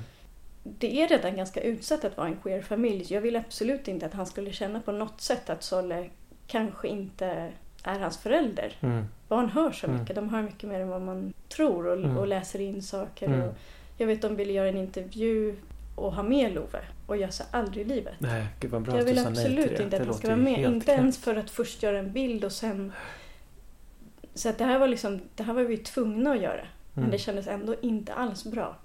Det 0.62 1.02
är 1.02 1.08
redan 1.08 1.36
ganska 1.36 1.60
utsatt 1.60 2.04
att 2.04 2.16
vara 2.16 2.26
en 2.28 2.36
queer 2.36 2.62
familj. 2.62 3.06
Jag 3.14 3.20
vill 3.20 3.36
absolut 3.36 3.88
inte 3.88 4.06
att 4.06 4.14
han 4.14 4.26
skulle 4.26 4.52
känna 4.52 4.80
på 4.80 4.92
något 4.92 5.20
sätt 5.20 5.50
att 5.50 5.62
Solle 5.62 6.10
kanske 6.46 6.88
inte 6.88 7.50
är 7.82 7.98
hans 7.98 8.18
förälder. 8.18 8.72
Mm. 8.80 9.04
Barn 9.28 9.48
hör 9.50 9.72
så 9.72 9.86
Mm. 9.86 10.00
mycket. 10.00 10.16
De 10.16 10.28
hör 10.28 10.42
mycket 10.42 10.68
mer 10.68 10.80
än 10.80 10.88
vad 10.88 11.02
man 11.02 11.32
tror 11.48 11.86
och, 11.86 11.96
Mm. 11.98 12.16
och 12.16 12.26
läser 12.26 12.60
in 12.60 12.82
saker. 12.82 13.26
Mm. 13.26 13.42
Och 13.42 13.54
jag 13.96 14.06
vet 14.06 14.22
de 14.22 14.36
ville 14.36 14.52
göra 14.52 14.68
en 14.68 14.76
intervju 14.76 15.56
och 15.94 16.12
ha 16.12 16.22
med 16.22 16.52
Love. 16.54 16.78
Och 17.06 17.16
jag 17.16 17.34
sa 17.34 17.44
aldrig 17.50 17.86
i 17.86 17.88
livet. 17.88 18.14
Nej, 18.18 18.46
gud 18.60 18.70
vad 18.70 18.82
bra 18.82 18.96
jag 18.96 19.04
vill 19.04 19.18
absolut 19.26 19.80
inte 19.80 19.96
att 20.00 20.06
han 20.06 20.14
ska 20.14 20.26
vara 20.28 20.36
med. 20.36 20.58
Inte 20.58 20.84
knäppt. 20.84 20.88
ens 21.00 21.18
för 21.18 21.36
att 21.36 21.50
först 21.50 21.82
göra 21.82 21.98
en 21.98 22.12
bild 22.12 22.44
och 22.44 22.52
sen... 22.52 22.92
Så 24.34 24.48
att 24.48 24.58
det 24.58 24.64
här 24.64 24.78
var 24.78 24.88
liksom, 24.88 25.20
det 25.34 25.42
här 25.42 25.54
var 25.54 25.62
vi 25.62 25.76
tvungna 25.76 26.30
att 26.32 26.40
göra. 26.42 26.66
Men 26.98 27.04
Mm. 27.04 27.10
det 27.10 27.18
kändes 27.18 27.46
ändå 27.46 27.74
inte 27.80 28.14
alls 28.14 28.44
bra. 28.44 28.76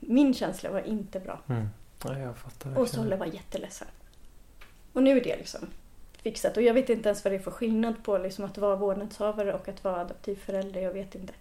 Min 0.00 0.34
känsla 0.34 0.70
var 0.70 0.80
inte 0.80 1.20
bra. 1.20 1.40
Mm. 1.48 1.68
Ja, 2.04 2.18
jag 2.18 2.36
fattar 2.36 2.78
Och. 2.78 2.88
Solle 2.88 3.16
var 3.16 3.26
jätteledsen. 3.26 3.88
Och 4.92 5.02
nu 5.02 5.10
är 5.18 5.24
det 5.24 5.36
liksom 5.36 5.60
fixat. 6.12 6.56
Och 6.56 6.62
jag 6.62 6.74
vet 6.74 6.88
inte 6.90 7.08
ens 7.08 7.24
vad 7.24 7.32
det 7.32 7.36
är 7.36 7.40
för 7.42 7.50
skillnad 7.50 8.04
på 8.04 8.18
liksom 8.18 8.44
att 8.44 8.58
vara 8.58 8.76
vårdnadshavare 8.76 9.54
och 9.54 9.68
att 9.68 9.84
vara 9.84 10.00
adoptivförälder. 10.00 10.80
Jag 10.80 10.92
vet 10.92 11.14
inte. 11.14 11.32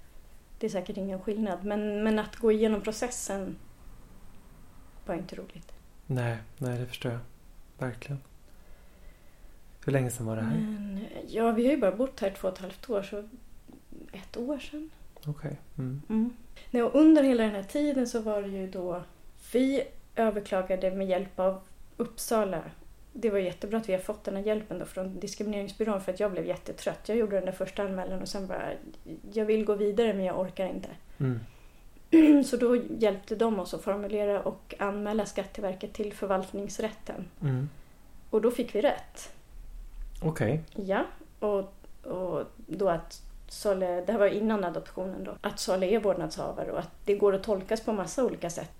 Det 0.59 0.65
är 0.67 0.69
säkert 0.69 0.97
ingen 0.97 1.19
skillnad. 1.21 1.63
Men, 1.65 2.03
men 2.03 2.19
att 2.19 2.35
gå 2.35 2.51
igenom 2.51 2.81
processen 2.81 3.55
var 5.05 5.15
inte 5.15 5.35
roligt. 5.35 5.71
Nej, 6.05 6.37
nej 6.57 6.79
det 6.79 6.85
förstår 6.85 7.11
jag. 7.11 7.19
Verkligen. 7.77 8.19
Hur 9.85 9.93
länge 9.93 10.11
sedan 10.11 10.25
var 10.25 10.35
det 10.35 10.41
här? 10.41 10.55
Men, 10.55 11.05
ja, 11.27 11.51
vi 11.51 11.65
har 11.65 11.71
ju 11.71 11.77
bara 11.79 11.91
bott 11.95 12.19
här 12.19 12.31
två 12.31 12.47
och 12.47 12.53
ett 12.53 12.59
halvt 12.59 12.89
år. 12.89 13.03
Så 13.03 13.23
ett 14.11 14.37
år 14.37 14.59
sedan. 14.59 14.89
Okej. 15.25 15.59
Mm. 15.77 16.01
Mm. 16.09 16.33
Nej, 16.71 16.83
och 16.83 16.95
under 16.95 17.23
hela 17.23 17.43
den 17.43 17.55
här 17.55 17.63
tiden 17.63 18.07
så 18.07 18.19
var 18.19 18.41
det 18.41 18.47
ju 18.47 18.67
då 18.67 19.03
vi 19.53 19.83
överklagade 20.15 20.91
med 20.91 21.07
hjälp 21.07 21.39
av 21.39 21.61
Uppsala 21.97 22.61
det 23.13 23.29
var 23.29 23.39
jättebra 23.39 23.77
att 23.79 23.89
vi 23.89 23.93
har 23.93 23.99
fått 23.99 24.23
den 24.23 24.35
här 24.35 24.43
hjälpen 24.43 24.79
då 24.79 24.85
från 24.85 25.19
diskrimineringsbyrån 25.19 26.01
för 26.01 26.13
att 26.13 26.19
jag 26.19 26.31
blev 26.31 26.45
jättetrött. 26.45 27.09
Jag 27.09 27.17
gjorde 27.17 27.35
den 27.35 27.45
där 27.45 27.51
första 27.51 27.83
anmälan 27.83 28.21
och 28.21 28.27
sen 28.27 28.47
bara, 28.47 28.71
jag 29.33 29.45
vill 29.45 29.65
gå 29.65 29.75
vidare 29.75 30.13
men 30.13 30.25
jag 30.25 30.39
orkar 30.39 30.65
inte. 30.65 30.89
Mm. 31.17 32.43
Så 32.43 32.57
då 32.57 32.75
hjälpte 32.75 33.35
de 33.35 33.59
oss 33.59 33.73
att 33.73 33.81
formulera 33.81 34.41
och 34.41 34.75
anmäla 34.79 35.25
Skatteverket 35.25 35.93
till 35.93 36.13
förvaltningsrätten. 36.13 37.25
Mm. 37.41 37.69
Och 38.29 38.41
då 38.41 38.51
fick 38.51 38.75
vi 38.75 38.81
rätt. 38.81 39.33
Okej. 40.21 40.63
Ja, 40.75 41.05
och, 41.39 41.73
och 42.03 42.43
då 42.67 42.89
att 42.89 43.21
Sale, 43.49 44.03
det 44.05 44.11
här 44.11 44.19
var 44.19 44.27
innan 44.27 44.63
adoptionen 44.63 45.23
då, 45.23 45.37
att 45.41 45.59
Sale 45.59 45.85
är 45.85 45.99
vårdnadshavare 45.99 46.71
och 46.71 46.79
att 46.79 46.91
det 47.05 47.15
går 47.15 47.35
att 47.35 47.43
tolkas 47.43 47.81
på 47.81 47.93
massa 47.93 48.25
olika 48.25 48.49
sätt. 48.49 48.71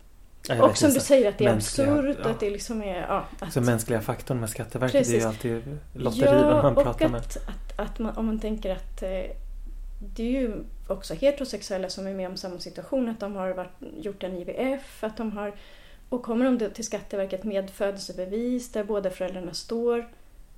Ja, 0.48 0.64
Och 0.64 0.78
som 0.78 0.92
du 0.92 1.00
säger 1.00 1.30
att 1.30 1.38
det 1.38 1.46
är 1.46 1.54
absurt 1.54 2.18
ja. 2.24 2.30
att 2.30 2.40
det 2.40 2.50
liksom 2.50 2.84
är... 2.84 3.02
Ja, 3.02 3.26
att, 3.40 3.54
Så 3.54 3.62
mänskliga 3.62 4.02
faktorn 4.02 4.40
med 4.40 4.50
Skatteverket 4.50 4.96
är 4.96 5.00
Precis. 5.00 5.24
ju 5.24 5.28
alltid 5.28 5.78
lotteri 5.94 6.26
ja, 6.26 6.62
man 6.62 6.76
pratar 6.76 7.06
att, 7.06 7.12
med. 7.12 7.20
att, 7.20 7.80
att 7.80 8.00
man, 8.00 8.18
om 8.18 8.26
man 8.26 8.40
tänker 8.40 8.72
att 8.72 9.04
eh, 9.04 9.10
det 10.00 10.24
är 10.24 10.42
ju 10.42 10.64
också 10.88 11.14
heterosexuella 11.14 11.90
som 11.90 12.08
är 12.08 12.14
med 12.14 12.30
om 12.30 12.38
samma 12.38 12.60
situation, 12.60 13.10
att 13.10 13.20
de 13.20 13.36
har 13.36 13.50
varit, 13.50 13.72
gjort 13.98 14.24
en 14.24 14.38
IVF, 14.38 15.04
att 15.04 15.18
de 15.18 15.32
har... 15.32 15.54
Och 16.10 16.24
kommer 16.24 16.46
de 16.46 16.70
till 16.70 16.86
Skatteverket 16.86 17.44
med 17.44 17.70
födelsebevis 17.70 18.72
där 18.72 18.84
båda 18.84 19.10
föräldrarna 19.10 19.54
står, 19.54 20.10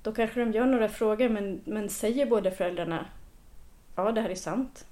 då 0.02 0.12
kanske 0.12 0.40
de 0.40 0.52
gör 0.52 0.66
några 0.66 0.88
frågor 0.88 1.28
men, 1.28 1.60
men 1.64 1.88
säger 1.88 2.26
båda 2.26 2.50
föräldrarna 2.50 3.06
ja 3.96 4.12
det 4.12 4.20
här 4.20 4.30
är 4.30 4.34
sant, 4.34 4.86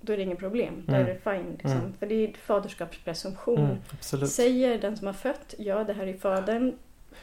då 0.00 0.12
är 0.12 0.16
det 0.16 0.22
inget 0.22 0.38
problem. 0.38 0.82
Då 0.86 0.92
är 0.94 1.00
Mm. 1.00 1.14
det 1.14 1.30
fine. 1.32 1.50
Liksom. 1.52 1.70
Mm. 1.80 1.92
För 1.98 2.06
det 2.06 2.14
är 2.14 2.32
faderskapspresumtion. 2.32 3.78
Mm. 4.12 4.26
Säger 4.28 4.78
den 4.78 4.96
som 4.96 5.06
har 5.06 5.14
fött, 5.14 5.54
ja 5.58 5.84
det 5.84 5.92
här 5.92 6.06
är 6.06 6.16
fadern, 6.16 6.78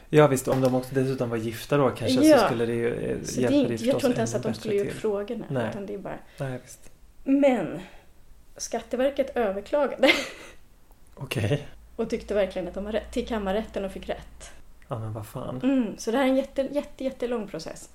Ja 0.08 0.26
visst, 0.26 0.48
om 0.48 0.60
de 0.60 0.74
också 0.74 0.94
dessutom 0.94 1.30
var 1.30 1.36
gifta 1.36 1.76
då 1.76 1.90
kanske 1.90 2.20
Ja. 2.24 2.38
så 2.38 2.44
skulle 2.46 2.66
det 2.66 2.74
ju 2.74 2.94
eh, 2.94 3.22
Så 3.22 3.40
det 3.40 3.42
hjälpa 3.42 3.68
förstås 3.68 3.86
jag 3.86 3.98
tror 4.00 4.10
inte 4.10 4.18
ens 4.20 4.34
att 4.34 4.42
de 4.42 4.54
skulle 4.54 4.80
till. 4.84 4.92
frågorna. 4.92 5.44
Nej. 5.48 5.66
Utan 5.70 5.86
det 5.86 5.94
är 5.94 5.98
bara... 5.98 6.18
Nej, 6.40 6.58
visst. 6.62 6.90
Men 7.24 7.80
Skatteverket 8.56 9.36
överklagade 9.36 10.08
Okej. 11.14 11.66
och 11.96 12.10
tyckte 12.10 12.34
verkligen 12.34 12.68
att 12.68 12.74
de 12.74 12.84
har 12.86 12.92
rätt 12.92 13.12
till 13.12 13.26
kammarrätten 13.26 13.84
och 13.84 13.92
fick 13.92 14.08
rätt. 14.08 14.50
Ja 14.88 14.98
men 14.98 15.12
vad 15.12 15.26
fan. 15.26 15.60
Mm, 15.62 15.98
så 15.98 16.10
det 16.10 16.16
här 16.16 16.24
är 16.24 16.28
en 16.28 16.36
jätte, 16.36 16.62
jätte, 16.62 17.04
jättelång 17.04 17.48
process. 17.48 17.90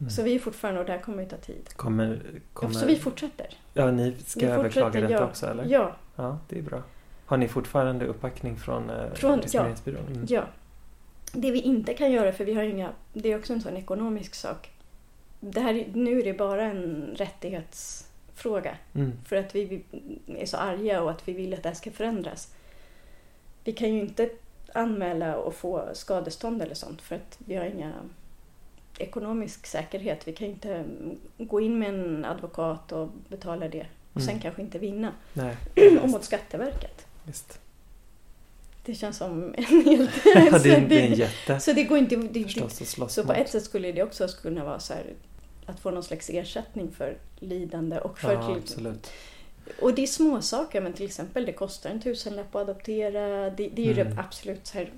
Mm. 0.00 0.10
Så 0.10 0.22
vi 0.22 0.34
är 0.34 0.38
fortfarande, 0.38 0.80
och 0.80 0.86
det 0.86 0.92
här 0.92 1.00
kommer 1.00 1.22
ju 1.22 1.28
ta 1.28 1.36
tid. 1.36 1.68
Kommer, 1.76 2.22
kommer... 2.52 2.74
Så 2.74 2.86
vi 2.86 2.96
fortsätter. 2.96 3.46
Ja, 3.74 3.90
ni 3.90 4.16
ska 4.26 4.40
vi 4.40 4.46
överklaga 4.46 5.00
detta 5.00 5.12
ja. 5.12 5.24
också 5.24 5.46
eller? 5.46 5.64
Ja, 5.64 5.96
Ja, 6.16 6.38
det 6.48 6.58
är 6.58 6.62
bra. 6.62 6.82
Har 7.26 7.36
ni 7.36 7.48
fortfarande 7.48 8.06
uppbackning 8.06 8.56
från, 8.56 8.90
eh, 8.90 9.12
Från- 9.14 9.30
ja. 9.30 9.36
Diskrimineringsbyrån? 9.36 10.06
Mm. 10.06 10.26
ja. 10.28 10.44
Det 11.32 11.50
vi 11.50 11.60
inte 11.60 11.94
kan 11.94 12.12
göra, 12.12 12.32
för 12.32 12.44
vi 12.44 12.54
har 12.54 12.62
inga... 12.62 12.90
Det 13.12 13.32
är 13.32 13.38
också 13.38 13.52
en 13.52 13.60
sån 13.60 13.76
ekonomisk 13.76 14.34
sak. 14.34 14.70
Det 15.40 15.60
här, 15.60 15.74
är- 15.74 15.88
nu 15.94 16.18
är 16.20 16.24
det 16.24 16.32
bara 16.32 16.62
en 16.64 17.14
rättighetsfråga. 17.16 18.76
Mm. 18.94 19.12
För 19.24 19.36
att 19.36 19.54
vi 19.54 19.82
är 20.26 20.46
så 20.46 20.56
arga 20.56 21.02
och 21.02 21.10
att 21.10 21.28
vi 21.28 21.32
vill 21.32 21.54
att 21.54 21.62
det 21.62 21.68
här 21.68 21.76
ska 21.76 21.90
förändras. 21.90 22.54
Vi 23.64 23.72
kan 23.72 23.94
ju 23.94 24.00
inte 24.00 24.30
anmäla 24.74 25.36
och 25.36 25.54
få 25.54 25.88
skadestånd 25.92 26.62
eller 26.62 26.74
sånt 26.74 27.02
för 27.02 27.14
att 27.16 27.38
vi 27.38 27.54
har 27.56 27.64
inga 27.64 27.92
ekonomisk 29.00 29.66
säkerhet. 29.66 30.28
Vi 30.28 30.32
kan 30.32 30.46
inte 30.46 30.84
gå 31.38 31.60
in 31.60 31.78
med 31.78 31.88
en 31.88 32.24
advokat 32.24 32.92
och 32.92 33.08
betala 33.28 33.68
det 33.68 33.86
och 34.12 34.20
sen 34.20 34.30
Mm. 34.30 34.42
kanske 34.42 34.62
inte 34.62 34.78
vinna. 34.78 35.12
Nej, 35.32 35.56
Och 36.02 36.08
mot 36.08 36.24
Skatteverket. 36.24 37.06
visst. 37.24 37.58
Det 38.84 38.94
känns 38.94 39.16
som 39.16 39.54
en. 39.56 39.64
Ja, 40.34 40.52
så 40.52 40.58
det, 40.58 40.74
är, 40.74 40.80
det 40.80 41.00
är 41.00 41.04
en 41.04 41.10
det- 41.10 41.16
jätte 41.16 41.60
Så 41.60 41.72
det 41.72 41.84
går 41.84 41.98
inte... 41.98 42.16
Det, 42.16 42.28
det, 42.28 42.44
förstås 42.44 42.76
slåss 42.90 43.14
så 43.14 43.24
på 43.24 43.32
ett 43.32 43.50
sätt 43.50 43.64
skulle 43.64 43.92
det 43.92 44.02
också 44.02 44.28
kunna 44.42 44.64
vara 44.64 44.80
så 44.80 44.94
här 44.94 45.04
att 45.66 45.80
få 45.80 45.90
någon 45.90 46.02
slags 46.02 46.30
ersättning 46.30 46.90
för 46.90 47.16
lidande 47.38 47.98
och 47.98 48.18
för 48.18 48.32
Ja, 48.32 48.56
absolut. 48.62 49.10
Och 49.80 49.94
det 49.94 50.02
är 50.02 50.06
små 50.06 50.42
saker 50.42 50.80
men 50.80 50.92
till 50.92 51.04
exempel 51.06 51.46
det 51.46 51.52
kostar 51.52 51.90
en 51.90 52.00
tusenlapp 52.00 52.54
att 52.54 52.62
adoptera. 52.68 53.50
Det, 53.50 53.68
det 53.68 53.82
är 53.82 53.86
ju 53.94 54.00
Mm. 54.00 54.14
det 54.14 54.20
absolut 54.20 54.66
så 54.66 54.78
här 54.78 54.92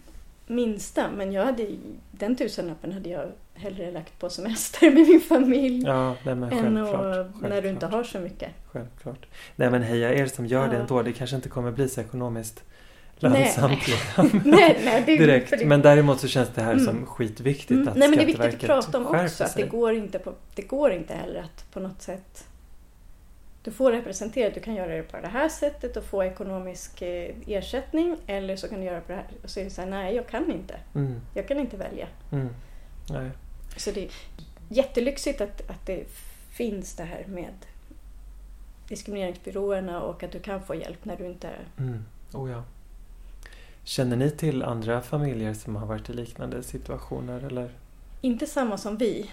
minsta. 0.47 1.11
Men 1.11 1.33
jag 1.33 1.45
hade, 1.45 1.67
den 2.11 2.37
tusenlappen 2.37 2.93
hade 2.93 3.09
jag 3.09 3.27
hellre 3.55 3.91
lagt 3.93 4.19
på 4.19 4.31
semester 4.31 4.91
med 4.91 5.09
min 5.09 5.21
familj. 5.21 5.85
Ja, 5.87 6.17
nej, 6.25 6.35
men 6.35 6.53
än 6.53 6.77
självklart. 6.77 7.17
att, 7.17 7.41
när 7.41 7.63
du 7.63 7.69
inte 7.69 7.81
självklart, 7.81 7.93
har 7.93 8.05
så 8.05 8.19
mycket. 8.21 8.51
Självklart. 8.73 9.27
Nej 9.57 9.71
men 9.71 9.83
heja 9.83 10.15
er 10.15 10.27
som 10.27 10.47
gör 10.47 10.69
det 10.69 10.75
Ja. 10.75 10.81
ändå. 10.81 11.03
Det 11.03 11.13
kanske 11.13 11.37
inte 11.37 11.49
kommer 11.49 11.71
bli 11.71 11.89
så 11.89 12.01
ekonomiskt 12.01 12.63
lönsamt 13.19 13.79
nej, 14.45 14.81
nej, 14.85 15.03
det, 15.07 15.17
direkt. 15.17 15.51
det, 15.59 15.67
Men 15.67 15.83
däremot 15.83 16.21
så 16.21 16.29
känns 16.29 16.49
det 16.55 16.63
här 16.63 16.73
Mm. 16.73 16.85
som 16.85 17.07
skitviktigt 17.07 17.71
Mm, 17.71 17.89
att 17.89 17.97
Nej 17.97 18.09
men 18.09 18.19
det 18.19 18.25
är 18.25 18.27
viktigt 18.27 18.55
att 18.55 18.61
prata 18.61 18.99
om 18.99 19.07
också. 19.07 19.45
Att 19.45 19.57
det 19.57 19.67
går, 19.67 19.93
inte 19.95 20.19
på, 20.19 20.33
det 20.55 20.63
går 20.63 20.93
inte 20.93 21.15
heller 21.15 21.41
att 21.41 21.73
på 21.73 21.81
något 21.81 22.03
sätt... 22.03 22.45
Du 23.65 23.71
får 23.71 23.93
representera, 23.93 24.51
du 24.55 24.61
kan 24.61 24.75
göra 24.75 24.95
det 24.95 25.03
på 25.03 25.17
det 25.17 25.29
här 25.29 25.49
sättet 25.49 25.97
och 25.97 26.05
få 26.05 26.25
ekonomisk 26.25 27.03
eh, 27.03 27.35
ersättning. 27.47 28.17
Eller 28.27 28.57
så 28.57 28.69
kan 28.69 28.81
du 28.81 28.87
göra 28.87 29.01
på 29.01 29.13
det 29.13 29.19
här. 29.19 29.27
Och 29.43 29.51
så 29.51 29.61
är 29.61 29.65
det 29.65 29.71
så 29.71 29.83
här, 29.83 29.89
nej 29.91 30.15
jag 30.15 30.29
kan 30.29 30.53
inte. 30.53 30.81
Mm, 30.95 31.21
Jag 31.35 31.49
kan 31.49 31.59
inte 31.59 31.77
välja. 31.77 32.09
mm. 32.33 32.49
Nej. 33.11 33.31
Så 33.77 33.91
det 33.91 34.05
är 34.05 34.11
jättelyxigt 34.69 35.41
att, 35.41 35.71
att 35.71 35.87
det 35.87 36.05
finns 36.51 36.97
det 36.97 37.03
här 37.05 37.25
med 37.29 37.55
diskrimineringsbyråerna 38.89 40.03
och 40.03 40.23
att 40.23 40.33
du 40.33 40.41
kan 40.41 40.63
få 40.63 40.75
hjälp 40.75 41.05
när 41.05 41.17
du 41.17 41.27
inte... 41.27 41.51
Mm. 41.79 42.05
Oh, 42.33 42.51
ja. 42.51 42.65
Känner 43.85 44.17
ni 44.17 44.31
till 44.31 44.63
andra 44.63 45.03
familjer 45.03 45.55
som 45.55 45.77
har 45.77 45.87
varit 45.87 46.11
i 46.11 46.13
liknande 46.13 46.63
situationer 46.63 47.45
eller? 47.47 47.71
Inte 48.21 48.47
samma 48.47 48.79
som 48.79 48.97
vi. 48.97 49.31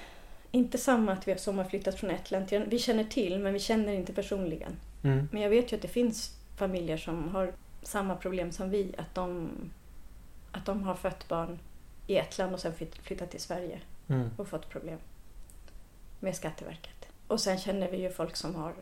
Inte 0.52 0.78
samma 0.78 1.12
att 1.12 1.28
vi 1.28 1.38
som 1.38 1.58
har 1.58 1.66
flyttat 1.66 2.00
från 2.00 2.10
ett 2.12 2.32
land 2.32 2.48
till 2.48 2.64
Vi 2.68 2.80
känner 2.80 3.04
till 3.04 3.40
men 3.40 3.54
vi 3.54 3.60
känner 3.60 3.94
inte 3.94 4.14
personligen. 4.14 4.72
Mm. 5.04 5.28
Men 5.32 5.42
jag 5.42 5.50
vet 5.50 5.72
ju 5.72 5.76
att 5.76 5.82
det 5.82 5.88
finns 5.88 6.36
familjer 6.58 6.98
som 6.98 7.30
har 7.30 7.54
samma 7.84 8.16
problem 8.16 8.52
som 8.52 8.70
vi. 8.70 8.96
Att 8.98 9.16
de, 9.16 9.50
att 10.52 10.66
de 10.66 10.84
har 10.84 10.96
fött 10.96 11.28
barn 11.28 11.60
i 12.08 12.18
ett 12.18 12.38
land 12.38 12.54
och 12.54 12.60
sen 12.60 12.74
flytt- 12.74 12.98
flyttat 13.04 13.32
till 13.32 13.40
Sverige 13.40 13.80
Mm. 14.08 14.30
och 14.38 14.48
fått 14.48 14.70
problem 14.70 14.98
med 16.20 16.36
Skatteverket. 16.36 17.06
Och 17.28 17.40
sen 17.42 17.58
känner 17.58 17.92
vi 17.92 17.98
ju 18.02 18.10
folk 18.12 18.36
som 18.36 18.56
har 18.56 18.74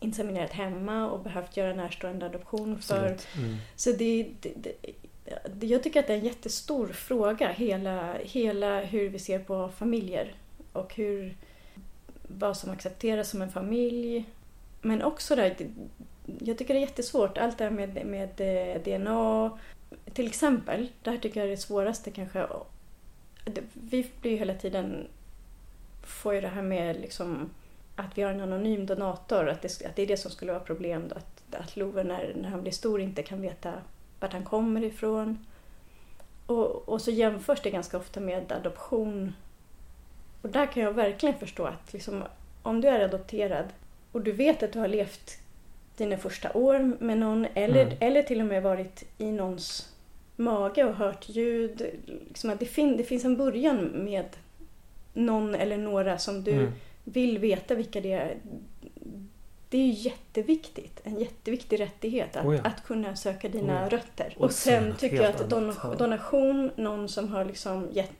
inseminerat 0.00 0.50
hemma 0.50 1.10
och 1.10 1.20
behövt 1.22 1.56
göra 1.56 1.74
närstående 1.74 2.26
adoption 2.26 2.78
för. 2.82 3.06
Mm. 3.36 3.56
Så 3.76 3.92
det, 3.92 4.30
det, 4.40 4.52
det, 5.54 5.66
jag 5.66 5.82
tycker 5.82 6.00
att 6.00 6.06
det 6.06 6.12
är 6.12 6.18
en 6.18 6.24
jättestor 6.24 6.88
fråga, 6.88 7.48
hela, 7.52 8.14
hela 8.14 8.80
hur 8.80 9.08
vi 9.08 9.18
ser 9.18 9.38
på 9.38 9.68
familjer 9.68 10.34
och 10.72 10.94
hur, 10.94 11.36
vad 12.22 12.56
som 12.56 12.70
accepteras 12.70 13.30
som 13.30 13.42
en 13.42 13.52
familj. 13.52 14.24
Men 14.80 15.02
också 15.02 15.36
det- 15.36 15.66
jag 16.38 16.58
tycker 16.58 16.74
det 16.74 16.80
är 16.80 16.86
jättesvårt, 16.86 17.38
allt 17.38 17.58
det 17.58 17.64
här 17.64 17.70
med, 17.70 18.06
med 18.06 18.40
eh, 18.40 18.82
DNA. 18.82 19.50
Till 20.14 20.26
exempel, 20.26 20.88
det 21.02 21.10
här 21.10 21.18
tycker 21.18 21.40
jag 21.40 21.46
är 21.46 21.50
det 21.50 21.56
svåraste 21.56 22.10
kanske. 22.10 22.46
Vi 23.72 24.10
blir 24.20 24.30
ju 24.30 24.36
hela 24.36 24.54
tiden, 24.54 25.06
får 26.02 26.34
ju 26.34 26.40
det 26.40 26.48
här 26.48 26.62
med 26.62 26.96
liksom 27.00 27.50
att 27.96 28.18
vi 28.18 28.22
har 28.22 28.30
en 28.32 28.40
anonym 28.40 28.86
donator, 28.86 29.48
att 29.48 29.62
det, 29.62 29.86
att 29.86 29.96
det 29.96 30.02
är 30.02 30.06
det 30.06 30.16
som 30.16 30.30
skulle 30.30 30.52
vara 30.52 30.64
problem 30.64 31.04
att, 31.16 31.54
att 31.60 31.76
Love 31.76 32.04
när, 32.04 32.32
när 32.36 32.48
han 32.48 32.62
blir 32.62 32.72
stor 32.72 33.00
inte 33.00 33.22
kan 33.22 33.40
veta 33.40 33.72
vart 34.20 34.32
han 34.32 34.44
kommer 34.44 34.84
ifrån. 34.84 35.46
Och, 36.46 36.88
och 36.88 37.02
så 37.02 37.10
jämförs 37.10 37.60
det 37.62 37.70
ganska 37.70 37.98
ofta 37.98 38.20
med 38.20 38.52
adoption. 38.52 39.32
Och 40.42 40.48
där 40.48 40.66
kan 40.66 40.82
jag 40.82 40.92
verkligen 40.92 41.38
förstå 41.38 41.64
att 41.64 41.92
liksom, 41.92 42.24
om 42.62 42.80
du 42.80 42.88
är 42.88 43.00
adopterad 43.00 43.64
och 44.12 44.20
du 44.20 44.32
vet 44.32 44.62
att 44.62 44.72
du 44.72 44.78
har 44.78 44.88
levt 44.88 45.38
dina 45.96 46.16
första 46.16 46.52
år 46.52 46.96
med 47.00 47.18
någon 47.18 47.46
eller, 47.54 47.82
Mm. 47.86 47.96
eller 48.00 48.22
till 48.22 48.40
och 48.40 48.46
med 48.46 48.62
varit 48.62 49.04
i 49.18 49.32
någons 49.32 49.92
mage 50.36 50.84
och 50.84 50.94
hört 50.94 51.28
ljud. 51.28 51.90
Liksom 52.28 52.50
att 52.50 52.60
det, 52.60 52.66
fin, 52.66 52.96
det 52.96 53.04
finns 53.04 53.24
en 53.24 53.36
början 53.36 53.78
med 53.86 54.24
någon 55.12 55.54
eller 55.54 55.78
några 55.78 56.18
som 56.18 56.44
du 56.44 56.52
Mm. 56.52 56.72
vill 57.04 57.38
veta 57.38 57.74
vilka 57.74 58.00
det 58.00 58.12
är. 58.12 58.36
Det 59.68 59.78
är 59.78 59.82
ju 59.86 59.92
jätteviktigt. 59.92 61.00
En 61.04 61.18
jätteviktig 61.20 61.80
rättighet 61.80 62.36
att, 62.36 62.46
Oh 62.46 62.54
ja. 62.56 62.60
att 62.64 62.84
kunna 62.84 63.16
söka 63.16 63.48
dina 63.48 63.72
Oh 63.72 63.82
ja. 63.82 63.88
rötter. 63.98 64.34
Och 64.36 64.44
Och 64.44 64.52
sen 64.52 64.94
tycker 64.98 65.16
jag 65.16 65.26
att 65.26 65.50
don, 65.50 65.64
annat, 65.64 65.78
ja. 65.82 65.94
donation, 65.94 66.70
någon 66.76 67.08
som 67.08 67.28
har 67.28 67.44
liksom 67.44 67.88
gett, 67.92 68.12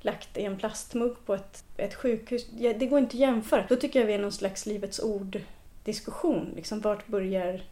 lagt 0.00 0.38
i 0.38 0.44
en 0.44 0.56
plastmugg 0.56 1.16
på 1.26 1.34
ett, 1.34 1.64
ett 1.76 1.94
sjukhus, 1.94 2.46
ja, 2.58 2.72
det 2.72 2.86
går 2.86 2.98
inte 2.98 3.16
att 3.16 3.20
jämföra. 3.20 3.64
Då 3.68 3.76
tycker 3.76 4.00
jag 4.00 4.06
vi 4.06 4.12
är 4.12 4.18
någon 4.18 4.32
slags 4.32 4.66
Livets 4.66 5.00
ord-diskussion. 5.00 6.52
Liksom, 6.56 6.80
vart 6.80 7.06
börjar... 7.06 7.62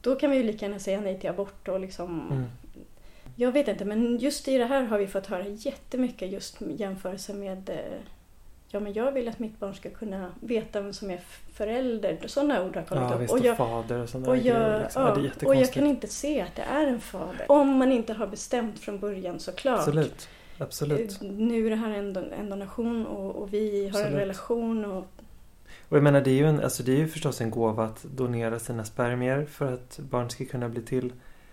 Då 0.00 0.16
kan 0.16 0.30
vi 0.30 0.36
ju 0.36 0.42
lika 0.42 0.66
gärna 0.66 0.78
säga 0.78 1.00
nej 1.00 1.20
till 1.20 1.30
abort 1.30 1.68
och 1.68 1.80
liksom... 1.80 2.30
Mm. 2.30 2.44
Jag 3.36 3.52
vet 3.52 3.68
inte, 3.68 3.84
men 3.84 4.18
just 4.18 4.48
i 4.48 4.58
det 4.58 4.64
här 4.64 4.82
har 4.82 4.98
vi 4.98 5.06
fått 5.06 5.26
höra 5.26 5.46
jättemycket 5.46 6.32
just 6.32 6.56
jämförelse 6.60 7.34
med 7.34 7.70
eh, 7.70 8.00
Ja, 8.72 8.80
men 8.80 8.92
jag 8.92 9.12
vill 9.12 9.28
att 9.28 9.38
mitt 9.38 9.60
barn 9.60 9.74
ska 9.74 9.90
kunna 9.90 10.32
veta 10.40 10.80
vem 10.80 10.92
som 10.92 11.10
är 11.10 11.20
förälder. 11.52 12.18
Sådana 12.26 12.64
ord 12.64 12.76
har 12.76 12.82
kommit 12.82 13.04
Ja 13.10 13.14
upp. 13.14 13.20
visst, 13.20 13.32
och 13.32 13.38
jag, 13.38 13.56
fader 13.56 14.02
och 14.02 14.08
sådana 14.08 14.30
och 14.30 14.36
grejer. 14.36 14.72
jag, 14.72 14.82
Liksom. 14.82 15.02
Ja, 15.02 15.30
ja, 15.40 15.48
och 15.48 15.54
jag 15.54 15.72
kan 15.72 15.86
inte 15.86 16.08
se 16.08 16.40
att 16.40 16.56
det 16.56 16.62
är 16.62 16.86
en 16.86 17.00
fader. 17.00 17.44
Om 17.48 17.68
man 17.68 17.92
inte 17.92 18.12
har 18.12 18.26
bestämt 18.26 18.78
från 18.78 18.98
början 18.98 19.40
såklart. 19.40 19.78
Absolut. 19.78 20.28
Absolut. 20.60 21.20
Nu 21.20 21.66
är 21.66 21.70
det 21.70 21.76
här 21.76 21.90
en, 21.90 22.16
en 22.16 22.50
donation 22.50 23.06
och, 23.06 23.36
och 23.42 23.54
vi 23.54 23.88
har 23.88 24.00
en 24.00 24.04
Absolut. 24.04 24.20
relation 24.22 24.84
och 24.84 25.06
Och 25.88 25.96
jag 25.96 26.02
menar 26.02 26.20
det 26.20 26.30
är 26.30 26.34
ju, 26.34 26.46
en, 26.46 26.60
alltså 26.60 26.82
det 26.82 26.92
är 26.92 26.96
ju 26.96 27.08
förstås 27.08 27.40
en 27.40 27.50
gåva 27.50 27.84
att 27.84 28.02
donera 28.02 28.58
sina 28.58 28.84
spermier 28.84 29.44
för 29.44 29.72
att 29.72 29.98
barn 29.98 30.30
ska 30.30 30.44
kunna 30.44 30.68
bli 30.68 30.82
till 30.82 31.12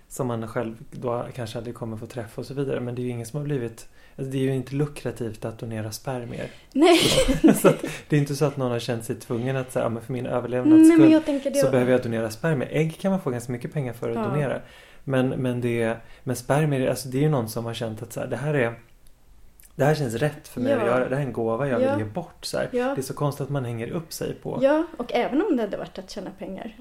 som 0.09 0.27
man 0.27 0.47
själv 0.47 0.75
då 0.91 1.25
kanske 1.35 1.57
aldrig 1.57 1.75
kommer 1.75 1.97
få 1.97 2.05
träffa 2.05 2.41
och 2.41 2.47
så 2.47 2.53
vidare. 2.53 2.79
Men 2.79 2.95
det 2.95 3.01
är 3.01 3.03
ju 3.03 3.09
ingen 3.09 3.25
som 3.25 3.37
har 3.37 3.45
blivit 3.45 3.87
Alltså 4.17 4.31
det 4.31 4.37
är 4.37 4.41
ju 4.41 4.55
inte 4.55 4.75
lukrativt 4.75 5.45
att 5.45 5.59
donera 5.59 5.91
spermier. 5.91 6.47
Nej, 6.73 6.97
så 7.61 7.71
det 8.09 8.15
är 8.15 8.19
inte 8.19 8.35
så 8.35 8.45
att 8.45 8.57
någon 8.57 8.71
har 8.71 8.79
känt 8.79 9.05
sig 9.05 9.15
tvungen 9.15 9.55
att 9.57 9.71
säga, 9.71 9.89
men 9.89 10.03
för 10.03 10.13
min 10.13 10.25
överlevnads 10.25 10.93
skull 10.93 11.21
det. 11.43 11.53
så 11.53 11.69
behöver 11.71 11.91
jag 11.91 12.03
donera 12.03 12.29
spermier. 12.29 12.69
Ägg 12.71 12.99
kan 12.99 13.11
man 13.11 13.21
få 13.21 13.29
ganska 13.29 13.51
mycket 13.51 13.73
pengar 13.73 13.93
för 13.93 14.09
att 14.09 14.15
Ja. 14.15 14.23
donera. 14.23 14.61
Men, 15.03 15.29
men, 15.29 15.61
det, 15.61 15.97
men 16.23 16.35
spermier, 16.35 16.87
alltså 16.89 17.09
det 17.09 17.17
är 17.17 17.21
ju 17.21 17.29
någon 17.29 17.49
som 17.49 17.65
har 17.65 17.73
känt 17.73 18.01
att 18.03 18.13
så 18.13 18.19
här, 18.19 18.27
det 18.27 18.37
här 18.37 18.53
är 18.53 18.79
det 19.77 19.85
här 19.85 19.95
känns 19.95 20.13
rätt 20.15 20.47
för 20.47 20.61
mig 20.61 20.71
Ja. 20.71 20.77
att 20.79 20.85
göra. 20.87 21.09
Det 21.09 21.15
här 21.15 21.21
är 21.23 21.27
en 21.27 21.33
gåva 21.33 21.67
jag 21.67 21.81
Ja. 21.81 21.95
vill 21.95 22.05
ge 22.05 22.11
bort. 22.11 22.45
Så. 22.45 22.57
Ja. 22.57 22.67
Det 22.71 23.01
är 23.01 23.01
så 23.01 23.13
konstigt 23.13 23.43
att 23.43 23.49
man 23.49 23.65
hänger 23.65 23.89
upp 23.91 24.13
sig 24.13 24.33
på. 24.33 24.59
Ja, 24.61 24.83
och 24.97 25.13
även 25.13 25.41
om 25.41 25.55
det 25.55 25.61
hade 25.63 25.77
varit 25.77 25.99
att 25.99 26.09
tjäna 26.11 26.29
pengar. 26.39 26.75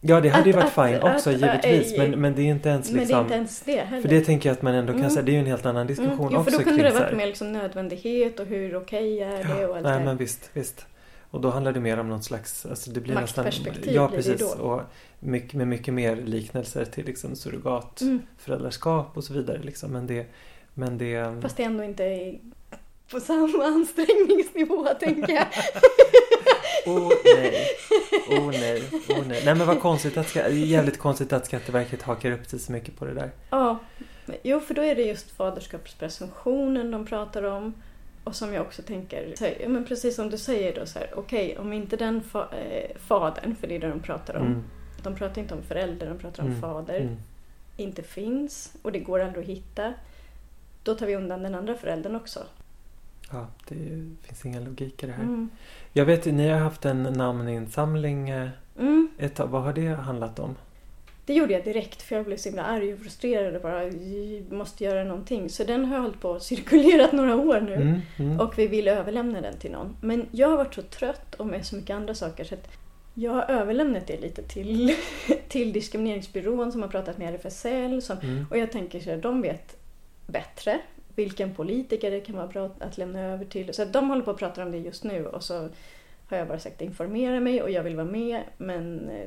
Ja, 0.00 0.20
det 0.20 0.28
hade 0.28 0.50
ju 0.50 0.56
Att- 0.56 0.76
varit 0.76 0.78
att- 0.78 0.88
fine 1.02 1.08
att- 1.08 1.16
också 1.16 1.30
att- 1.30 1.36
givetvis. 1.64 1.92
äh, 1.92 1.98
Men, 2.10 2.20
men 2.20 2.34
det 2.34 2.42
är 2.42 2.46
inte 2.46 2.68
ens 2.68 2.86
Men 2.90 2.94
det 2.96 3.00
är 3.00 3.06
liksom... 3.06 3.20
inte 3.22 3.34
ens 3.34 3.60
det 3.62 3.80
heller. 3.80 4.02
För 4.02 4.08
det 4.08 4.20
tänker 4.20 4.48
jag 4.48 4.56
att 4.56 4.62
man 4.62 4.74
ändå 4.74 4.92
kan 4.92 5.00
Mm. 5.00 5.10
säga, 5.10 5.22
det 5.22 5.30
är 5.30 5.34
ju 5.34 5.38
en 5.40 5.46
helt 5.46 5.66
annan 5.66 5.86
diskussion 5.86 6.12
Mm. 6.18 6.28
Jo, 6.32 6.38
också 6.38 6.50
för 6.50 6.58
då 6.58 6.64
kunde 6.64 6.82
det 6.82 6.90
varit 7.00 7.16
mer 7.16 7.26
liksom 7.26 7.52
nödvändighet 7.52 8.40
och 8.40 8.46
hur 8.46 8.76
okej 8.76 9.22
är 9.22 9.44
det 9.44 9.66
och 9.66 9.74
allt 9.76 9.84
Nej 9.86 9.98
det 9.98 10.04
men 10.04 10.16
visst, 10.16 10.50
visst. 10.52 10.86
Och 11.30 11.40
då 11.40 11.50
handlar 11.50 11.72
det 11.72 11.80
mer 11.80 11.98
om 11.98 12.08
något 12.08 12.24
slags, 12.24 12.66
alltså 12.66 12.90
det 12.90 13.00
blir 13.00 13.14
Maktperspektiv 13.14 13.92
Ja 13.94 14.08
precis. 14.08 14.54
Och 14.54 14.80
mycket, 15.20 15.54
med 15.54 15.68
mycket 15.68 15.94
mer 15.94 16.16
liknelser 16.16 16.84
till 16.84 17.06
liksom 17.06 17.36
surrogatföräldraskap 17.36 19.06
Mm. 19.06 19.16
och 19.16 19.24
så 19.24 19.32
vidare. 19.32 19.58
Liksom. 19.62 19.90
Men 19.90 20.06
det... 20.06 20.26
Men 20.78 20.98
det 20.98 21.40
Fast 21.42 21.56
det 21.56 21.62
ändå 21.62 21.84
inte 21.84 22.04
är 22.04 22.38
på 23.10 23.20
samma 23.20 23.64
ansträngningsnivå 23.64 24.86
tänker 25.00 25.32
jag. 25.32 25.46
Oh 26.86 27.12
nej. 27.24 27.66
Oh 28.28 28.50
nej. 28.50 28.82
Oh 29.08 29.26
nej. 29.28 29.42
Nej 29.44 29.54
men 29.54 29.66
vad 29.66 29.80
konstigt 29.80 30.16
att, 30.16 30.28
ska- 30.28 30.48
jävligt 30.48 30.98
konstigt 30.98 31.32
att 31.32 31.46
Skatteverket 31.46 32.02
hakar 32.02 32.30
upp 32.32 32.46
sig 32.46 32.58
så 32.58 32.72
mycket 32.72 32.96
på 32.96 33.04
det 33.04 33.14
där. 33.14 33.30
Ja, 33.50 33.78
jo 34.42 34.60
för 34.60 34.74
då 34.74 34.82
är 34.82 34.94
det 34.94 35.02
just 35.02 35.30
faderskapspresumtionen 35.30 36.90
de 36.90 37.06
pratar 37.06 37.42
om. 37.42 37.74
Och 38.24 38.34
som 38.36 38.54
jag 38.54 38.62
också 38.66 38.82
tänker, 38.82 39.34
här, 39.40 39.68
men 39.68 39.84
precis 39.84 40.16
som 40.16 40.30
du 40.30 40.38
säger 40.38 40.74
då 40.80 40.86
så 40.86 40.98
här, 40.98 41.10
okej 41.16 41.58
om 41.58 41.72
inte 41.72 41.96
den 41.96 42.22
fa- 42.32 42.54
eh, 42.70 42.96
fadern, 43.06 43.56
för 43.60 43.66
det 43.66 43.74
är 43.76 43.80
det 43.80 43.88
de 43.88 44.00
pratar 44.00 44.36
om. 44.36 44.46
Mm. 44.46 44.64
De 45.02 45.14
pratar 45.14 45.42
inte 45.42 45.54
om 45.54 45.62
förälder, 45.62 46.06
de 46.08 46.18
pratar 46.18 46.42
om 46.42 46.48
Mm. 46.48 46.60
fader. 46.60 47.00
Mm. 47.00 47.16
Inte 47.76 48.02
finns 48.02 48.72
och 48.82 48.92
det 48.92 48.98
går 48.98 49.20
aldrig 49.20 49.42
att 49.44 49.48
hitta. 49.50 49.92
Då 50.88 50.94
tar 50.94 51.06
vi 51.06 51.16
undan 51.16 51.42
den 51.42 51.54
andra 51.54 51.74
föräldern 51.74 52.16
också. 52.16 52.40
Ja, 53.32 53.46
det 53.68 53.74
finns 54.22 54.44
ingen 54.44 54.64
logik 54.64 55.02
i 55.02 55.06
det 55.06 55.12
här. 55.12 55.22
Mm. 55.22 55.48
Jag 55.92 56.04
vet 56.04 56.26
ju, 56.26 56.32
ni 56.32 56.48
har 56.48 56.58
haft 56.58 56.84
en 56.84 57.02
namninsamling 57.02 58.30
eh, 58.30 58.48
Mm. 58.78 59.08
ett. 59.18 59.38
Vad 59.38 59.62
har 59.62 59.72
det 59.72 59.88
handlat 59.88 60.38
om? 60.38 60.56
Det 61.26 61.34
gjorde 61.34 61.52
jag 61.52 61.64
direkt 61.64 62.02
för 62.02 62.16
jag 62.16 62.24
blev 62.24 62.36
så 62.36 62.48
himla 62.48 62.62
arg 62.64 62.92
och 62.94 63.00
frustrerad 63.00 63.56
och 63.56 63.62
bara 63.62 63.84
"Jag 63.84 64.52
måste 64.52 64.84
göra 64.84 65.04
någonting. 65.04 65.48
Så 65.50 65.64
den 65.64 65.84
har 65.84 65.98
hållit 65.98 66.20
på 66.20 66.30
och 66.30 66.42
cirkulerat 66.52 67.12
några 67.12 67.36
år 67.36 67.60
nu. 67.60 67.74
Mm, 67.74 68.00
mm. 68.18 68.40
Och 68.40 68.58
vi 68.58 68.66
ville 68.66 68.96
överlämna 68.98 69.40
den 69.40 69.56
till 69.58 69.70
någon. 69.70 69.96
Men 70.00 70.26
jag 70.30 70.48
har 70.48 70.56
varit 70.56 70.74
så 70.74 70.82
trött 70.82 71.34
och 71.34 71.46
med 71.46 71.66
så 71.66 71.76
mycket 71.76 71.96
andra 71.96 72.14
saker 72.14 72.44
så 72.44 72.54
att 72.54 72.68
jag 73.14 73.32
har 73.32 73.42
överlämnat 73.50 74.06
det 74.06 74.20
lite 74.20 74.42
till, 74.42 74.94
till 75.48 75.72
diskrimineringsbyrån 75.72 76.72
som 76.72 76.82
har 76.82 76.88
pratat 76.88 77.18
med 77.18 77.34
RFSL. 77.34 78.02
Som, 78.02 78.16
Mm. 78.22 78.46
och 78.50 78.58
jag 78.58 78.72
tänker 78.72 79.00
så 79.00 79.10
här, 79.10 79.16
de 79.16 79.42
vet 79.42 79.76
bättre 80.32 80.80
vilken 81.14 81.54
politiker 81.54 82.10
det 82.10 82.20
kan 82.20 82.36
vara 82.36 82.46
bra 82.46 82.70
att 82.80 82.98
lämna 82.98 83.20
över 83.20 83.44
till. 83.44 83.74
Så 83.74 83.84
de 83.84 84.08
håller 84.08 84.22
på 84.22 84.30
att 84.30 84.38
prata 84.38 84.62
om 84.62 84.72
det 84.72 84.78
just 84.78 85.04
nu 85.04 85.26
och 85.26 85.42
så 85.42 85.68
har 86.28 86.36
jag 86.36 86.48
bara 86.48 86.58
sagt 86.58 86.80
informera 86.80 87.40
mig 87.40 87.62
och 87.62 87.70
jag 87.70 87.82
vill 87.82 87.96
vara 87.96 88.06
med 88.06 88.42
men, 88.58 89.08
eh, 89.08 89.26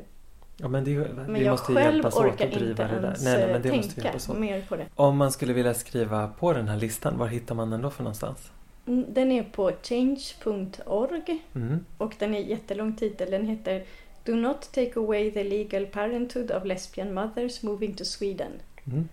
Ja, 0.57 0.67
men 0.67 0.83
det, 0.83 0.95
men 1.15 1.33
vi 1.33 1.43
jag 1.43 1.51
måste 1.51 1.73
själv 1.73 1.93
hjälpas 1.95 2.15
åt 2.15 2.25
orkar 2.25 2.45
att 2.47 2.53
driva 2.53 2.69
inte 2.69 2.83
det 2.99 3.05
ens 3.07 3.23
Nej, 3.23 3.37
nej, 3.37 3.47
men 3.47 3.55
eh, 3.55 3.61
det 3.61 3.71
måste 3.77 3.87
vi 3.87 3.93
tänka 3.93 4.07
hjälpas 4.07 4.29
åt. 4.29 4.37
mer 4.39 4.61
på 4.61 4.75
det. 4.75 4.85
Om 4.95 5.17
man 5.17 5.31
skulle 5.31 5.53
vilja 5.53 5.73
skriva 5.73 6.27
på 6.27 6.53
den 6.53 6.67
här 6.67 6.77
listan, 6.77 7.17
var 7.17 7.27
hittar 7.27 7.55
man 7.55 7.69
den 7.69 7.81
då 7.81 7.89
för 7.89 8.03
någonstans? 8.03 8.51
Mm, 8.87 9.05
Den 9.13 9.31
är 9.31 9.43
på 9.43 9.71
change.org 9.83 11.41
Mm. 11.55 11.85
och 11.97 12.13
den 12.19 12.33
är 12.35 12.39
jättelång 12.39 12.95
titel. 12.95 13.31
Den 13.31 13.47
heter 13.47 13.83
Do 14.23 14.35
not 14.35 14.61
take 14.73 14.91
away 14.99 15.31
the 15.31 15.43
legal 15.43 15.85
parenthood 15.85 16.51
of 16.51 16.65
lesbian 16.65 17.13
mothers 17.13 17.63
moving 17.63 17.93
to 17.95 18.05
Sweden. 18.05 18.51
Mm. 18.87 19.09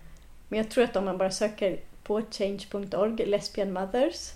Men 0.49 0.57
jag 0.57 0.69
tror 0.69 0.83
att 0.83 0.95
om 0.95 1.05
man 1.05 1.17
bara 1.17 1.31
söker 1.31 1.79
på 2.03 2.21
change.org, 2.31 3.25
lesbian 3.25 3.73
mothers, 3.73 4.31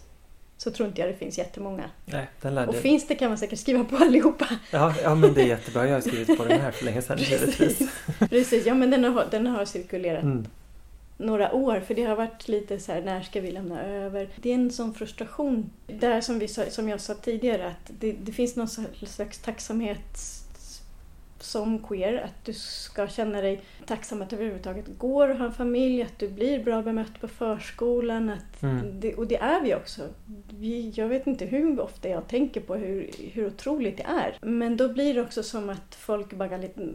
så 0.57 0.71
tror 0.71 0.87
inte 0.89 1.01
jag 1.01 1.09
det 1.09 1.13
finns 1.17 1.37
jättemånga. 1.37 1.89
Nej, 2.05 2.27
den 2.41 2.55
lärde 2.55 2.67
Och 2.67 2.75
finns 2.75 3.07
det 3.07 3.15
kan 3.15 3.29
man 3.29 3.37
säkert 3.37 3.59
skriva 3.59 3.83
på 3.83 3.97
allihopa. 3.97 4.47
Ja, 4.71 4.95
ja, 5.03 5.15
men 5.15 5.33
det 5.33 5.41
är 5.41 5.45
jättebra. 5.45 5.87
Jag 5.87 5.93
har 5.93 6.01
skrivit 6.01 6.37
på 6.37 6.45
den 6.45 6.61
här 6.61 6.71
för 6.71 6.85
länge 6.85 7.01
sedan 7.01 7.17
givetvis. 7.17 7.79
Precis, 8.29 8.65
ja 8.65 8.73
men 8.73 8.89
den 8.89 9.03
har, 9.03 9.27
den 9.31 9.47
har 9.47 9.65
cirkulerat 9.65 10.23
Mm. 10.23 10.45
några 11.17 11.53
år 11.53 11.79
för 11.79 11.93
det 11.95 12.03
har 12.03 12.15
varit 12.15 12.47
lite 12.47 12.79
så 12.79 12.91
här, 12.91 13.01
när 13.01 13.21
ska 13.21 13.41
vi 13.41 13.51
lämna 13.51 13.81
över? 13.83 14.29
Det 14.35 14.49
är 14.49 14.55
en 14.55 14.71
sån 14.71 14.93
frustration. 14.93 15.69
Där 15.87 16.21
som, 16.21 16.39
vi 16.39 16.47
som 16.47 16.89
jag 16.89 17.01
sa 17.01 17.13
tidigare 17.13 17.67
att 17.67 17.91
det, 17.99 18.11
det 18.11 18.31
finns 18.31 18.55
någon 18.55 18.67
slags 19.07 19.37
tacksamhet 19.39 20.42
som 21.43 21.79
queer, 21.79 22.13
att 22.21 22.45
du 22.45 22.53
ska 22.53 23.07
känna 23.07 23.41
dig 23.41 23.61
tacksam 23.85 24.21
att 24.21 24.29
du 24.29 24.35
överhuvudtaget 24.35 24.85
går 24.97 25.29
och 25.29 25.37
har 25.37 25.45
en 25.45 25.53
familj, 25.53 26.01
att 26.01 26.19
du 26.19 26.27
blir 26.29 26.63
bra 26.63 26.81
bemött 26.81 27.21
på 27.21 27.27
förskolan. 27.27 28.29
Att 28.29 28.63
Mm. 28.63 28.99
det, 28.99 29.15
och 29.15 29.27
det 29.27 29.35
är 29.37 29.61
vi 29.61 29.75
också. 29.75 30.01
Vi, 30.49 30.93
jag 30.95 31.07
vet 31.07 31.27
inte 31.27 31.45
hur 31.45 31.79
ofta 31.79 32.09
jag 32.09 32.27
tänker 32.27 32.61
på 32.61 32.75
hur, 32.75 33.09
hur 33.33 33.47
otroligt 33.47 33.97
det 33.97 34.03
är. 34.03 34.37
Men 34.41 34.77
då 34.77 34.93
blir 34.93 35.13
det 35.13 35.21
också 35.21 35.43
som 35.43 35.69
att 35.69 35.95
folk 35.95 36.33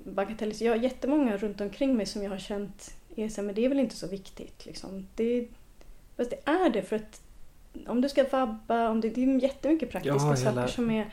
bagatelliserar. 0.05 0.71
Jag 0.71 0.77
har 0.79 0.83
jättemånga 0.85 1.37
runt 1.37 1.61
omkring 1.61 1.97
mig 1.97 2.07
som 2.07 2.23
jag 2.23 2.31
har 2.31 2.39
känt 2.39 2.95
är 3.17 3.29
så 3.29 3.37
här, 3.41 3.47
men 3.47 3.55
det 3.55 3.65
är 3.65 3.69
väl 3.69 3.79
inte 3.79 3.97
så 3.97 4.07
viktigt. 4.07 4.67
Liksom. 4.67 5.07
Det, 5.15 5.49
fast 6.17 6.31
det 6.31 6.51
är 6.51 6.71
det 6.71 6.83
för 6.83 6.97
att 6.97 7.21
om 7.87 8.01
du 8.01 8.09
ska 8.09 8.25
vabba, 8.25 8.89
om 8.89 9.01
det, 9.01 9.09
det 9.11 9.23
är 9.25 9.43
jättemycket 9.43 9.91
praktiska 9.91 10.29
Ja, 10.29 10.37
saker 10.37 10.67
som 10.67 10.91
är 10.91 11.07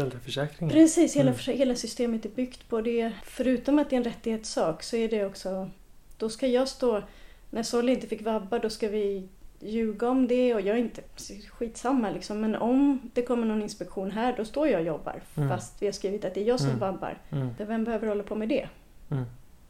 Föräldraförsäkringen. 0.00 0.72
Precis, 0.74 1.16
hela, 1.16 1.30
Mm. 1.30 1.58
hela 1.58 1.74
systemet 1.74 2.24
är 2.24 2.28
byggt 2.28 2.68
på 2.68 2.80
det. 2.80 3.12
Förutom 3.24 3.78
att 3.78 3.90
det 3.90 3.96
är 3.96 3.98
en 3.98 4.04
rättighetssak 4.04 4.82
så 4.82 4.96
är 4.96 5.08
det 5.08 5.24
också... 5.26 5.70
Då 6.16 6.28
ska 6.28 6.46
jag 6.46 6.68
stå... 6.68 7.02
När 7.50 7.62
Solly 7.62 7.92
inte 7.92 8.06
fick 8.06 8.22
vabba 8.22 8.58
då 8.58 8.70
ska 8.70 8.88
vi 8.88 9.28
ljuga 9.60 10.08
om 10.08 10.28
det 10.28 10.54
och 10.54 10.60
jag 10.60 10.76
är 10.76 10.80
inte... 10.80 11.02
Skitsamma 11.50 12.10
liksom. 12.10 12.40
Men 12.40 12.54
om 12.56 13.10
det 13.14 13.22
kommer 13.22 13.46
någon 13.46 13.62
inspektion 13.62 14.10
här 14.10 14.34
då 14.36 14.44
står 14.44 14.68
jag 14.68 14.80
och 14.80 14.86
jobbar. 14.86 15.22
Mm. 15.36 15.48
Fast 15.48 15.82
vi 15.82 15.86
har 15.86 15.92
skrivit 15.92 16.24
att 16.24 16.34
det 16.34 16.40
är 16.40 16.44
jag 16.48 16.58
som 16.60 16.68
Mm. 16.68 16.80
vabbar. 16.80 17.18
Mm. 17.32 17.48
Vem 17.58 17.84
behöver 17.84 18.08
hålla 18.08 18.22
på 18.22 18.34
med 18.34 18.48
det? 18.48 18.68
Mm. 19.10 19.24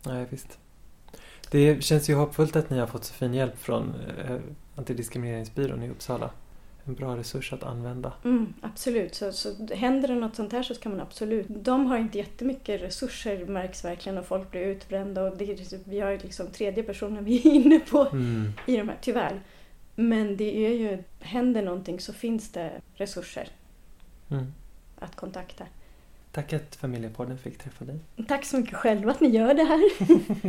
Nej, 0.06 0.26
visst. 0.30 0.58
Det 1.50 1.84
känns 1.84 2.10
ju 2.10 2.14
hoppfullt 2.14 2.56
att 2.56 2.70
ni 2.70 2.78
har 2.78 2.86
fått 2.86 3.04
så 3.04 3.14
fin 3.14 3.34
hjälp 3.34 3.58
från 3.58 3.94
eh, 4.28 4.36
Antidiskrimineringsbyrån 4.76 5.82
i 5.82 5.90
Uppsala. 5.90 6.30
En 6.86 6.94
bra 6.94 7.16
resurs 7.16 7.52
att 7.52 7.62
använda. 7.62 8.12
Mm, 8.24 8.54
absolut. 8.60 9.14
Så, 9.14 9.32
så 9.32 9.66
händer 9.74 10.08
det 10.08 10.14
något 10.14 10.36
sånt 10.36 10.52
här 10.52 10.62
så 10.62 10.74
ska 10.74 10.88
man 10.88 11.00
absolut... 11.00 11.46
De 11.48 11.86
har 11.86 11.98
inte 11.98 12.18
jättemycket 12.18 12.82
resurser 12.82 13.46
märks 13.46 13.84
verkligen 13.84 14.18
och 14.18 14.26
folk 14.26 14.50
blir 14.50 14.60
utbrända 14.60 15.22
och 15.22 15.36
det, 15.36 15.44
är- 15.52 15.88
vi 15.90 16.00
har 16.00 16.12
liksom 16.12 16.46
tredje 16.46 16.82
personen 16.82 17.24
vi 17.24 17.36
är 17.48 17.52
inne 17.54 17.78
på 17.80 18.06
Mm. 18.12 18.52
i 18.66 18.76
de 18.76 18.88
här, 18.88 18.96
tyvärr. 19.00 19.40
Men 19.94 20.36
det 20.36 20.66
är 20.66 20.70
ju, 20.74 20.98
händer 21.20 21.62
någonting 21.62 22.00
så 22.00 22.12
finns 22.12 22.52
det 22.52 22.70
resurser 22.94 23.48
Mm. 24.30 24.52
att 24.98 25.16
kontakta. 25.16 25.64
Tack 26.32 26.52
att 26.52 26.76
Familjepodden 26.76 27.38
fick 27.38 27.58
träffa 27.58 27.84
dig. 27.84 27.98
Tack 28.28 28.44
så 28.44 28.56
mycket 28.58 28.74
själva 28.76 29.10
att 29.10 29.20
ni 29.20 29.28
gör 29.28 29.54
det 29.54 29.64
här. 29.64 29.90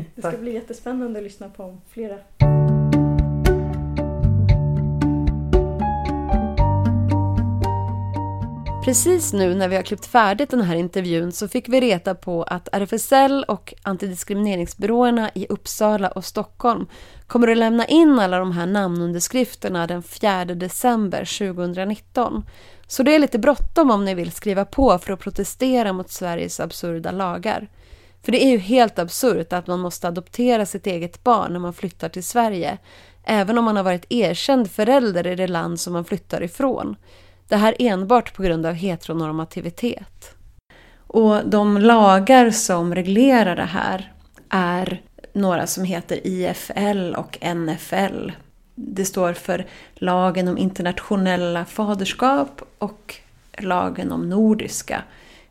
Det 0.16 0.22
ska 0.22 0.38
bli 0.38 0.54
jättespännande 0.54 1.20
att 1.20 1.24
lyssna 1.24 1.50
på 1.50 1.78
flera. 1.90 2.18
Precis 8.88 9.34
nu 9.34 9.56
när 9.56 9.68
vi 9.68 9.76
har 9.76 9.84
klippt 9.84 10.06
färdigt 10.06 10.50
den 10.50 10.62
här 10.62 10.76
intervjun 10.76 11.32
så 11.32 11.48
fick 11.48 11.70
vi 11.70 11.82
reda 11.82 12.16
på 12.16 12.44
att 12.44 12.70
RFSL 12.72 13.46
och 13.48 13.74
antidiskrimineringsbyråerna 13.84 15.32
i 15.36 15.46
Uppsala 15.50 16.08
och 16.08 16.26
Stockholm 16.26 16.88
kommer 17.28 17.48
att 17.48 17.58
lämna 17.58 17.86
in 17.86 18.20
alla 18.20 18.40
de 18.40 18.52
här 18.52 18.66
namnunderskrifterna 18.66 19.88
den 19.88 20.04
4 20.04 20.46
december 20.46 21.54
2019. 21.54 22.46
Så 22.88 23.04
det 23.04 23.16
är 23.16 23.20
lite 23.20 23.40
bråttom 23.40 23.92
om 23.92 24.06
ni 24.06 24.14
vill 24.14 24.32
skriva 24.32 24.66
på 24.66 24.98
för 24.98 25.14
att 25.14 25.20
protestera 25.20 25.94
mot 25.94 26.10
Sveriges 26.10 26.60
absurda 26.60 27.12
lagar. 27.12 27.68
För 28.24 28.32
det 28.32 28.44
är 28.44 28.50
ju 28.50 28.58
helt 28.58 29.00
absurt 29.00 29.54
att 29.54 29.68
man 29.68 29.80
måste 29.80 30.08
adoptera 30.08 30.66
sitt 30.66 30.88
eget 30.88 31.24
barn 31.24 31.54
när 31.54 31.60
man 31.60 31.74
flyttar 31.74 32.10
till 32.10 32.24
Sverige, 32.24 32.78
även 33.24 33.58
om 33.58 33.66
man 33.66 33.76
har 33.76 33.84
varit 33.84 34.06
erkänd 34.10 34.72
förälder 34.72 35.28
i 35.28 35.36
det 35.36 35.48
land 35.48 35.80
som 35.80 35.94
man 35.94 36.06
flyttar 36.06 36.44
ifrån. 36.44 36.96
Det 37.48 37.56
här 37.56 37.76
enbart 37.80 38.34
på 38.34 38.44
grund 38.44 38.66
av 38.66 38.74
heteronormativitet. 38.74 40.36
Och 41.08 41.50
de 41.50 41.78
lagar 41.78 42.52
som 42.52 42.96
reglerar 42.96 43.56
det 43.56 43.64
här 43.64 44.14
är 44.50 45.02
några 45.34 45.68
som 45.68 45.84
heter 45.84 46.28
IFL 46.28 47.16
och 47.18 47.38
NFL. 47.56 48.32
det 48.76 49.06
står 49.06 49.34
för 49.34 49.66
lagen 49.96 50.48
om 50.48 50.58
internationella 50.58 51.66
faderskap 51.66 52.62
och 52.78 53.16
lagen 53.58 54.12
om 54.12 54.30
nordiska 54.30 55.04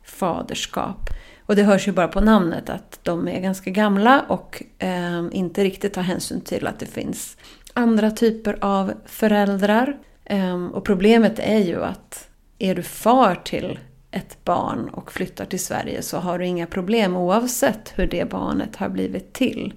faderskap. 0.03 1.09
Och 1.45 1.55
det 1.55 1.63
hörs 1.63 1.87
ju 1.87 1.91
bara 1.91 2.07
på 2.07 2.21
namnet 2.21 2.69
att 2.69 2.99
de 3.03 3.27
är 3.27 3.39
ganska 3.39 3.69
gamla 3.69 4.25
och 4.27 4.63
eh, 4.79 5.25
inte 5.31 5.63
riktigt 5.63 5.93
tar 5.93 6.01
hänsyn 6.01 6.41
till 6.41 6.67
att 6.67 6.79
det 6.79 6.85
finns 6.85 7.37
andra 7.73 8.11
typer 8.11 8.57
av 8.61 8.93
föräldrar. 9.05 9.97
Ehm, 10.29 10.71
och 10.71 10.85
problemet 10.85 11.39
är 11.39 11.59
ju 11.59 11.83
att 11.83 12.29
är 12.59 12.75
du 12.75 12.83
far 12.83 13.35
till 13.35 13.79
ett 14.11 14.37
barn 14.43 14.89
och 14.89 15.11
flyttar 15.11 15.45
till 15.45 15.59
Sverige 15.59 16.01
så 16.01 16.17
har 16.17 16.39
du 16.39 16.45
inga 16.45 16.67
problem 16.67 17.15
oavsett 17.15 17.93
hur 17.95 18.07
det 18.07 18.29
barnet 18.29 18.75
har 18.75 18.89
blivit 18.89 19.33
till. 19.33 19.73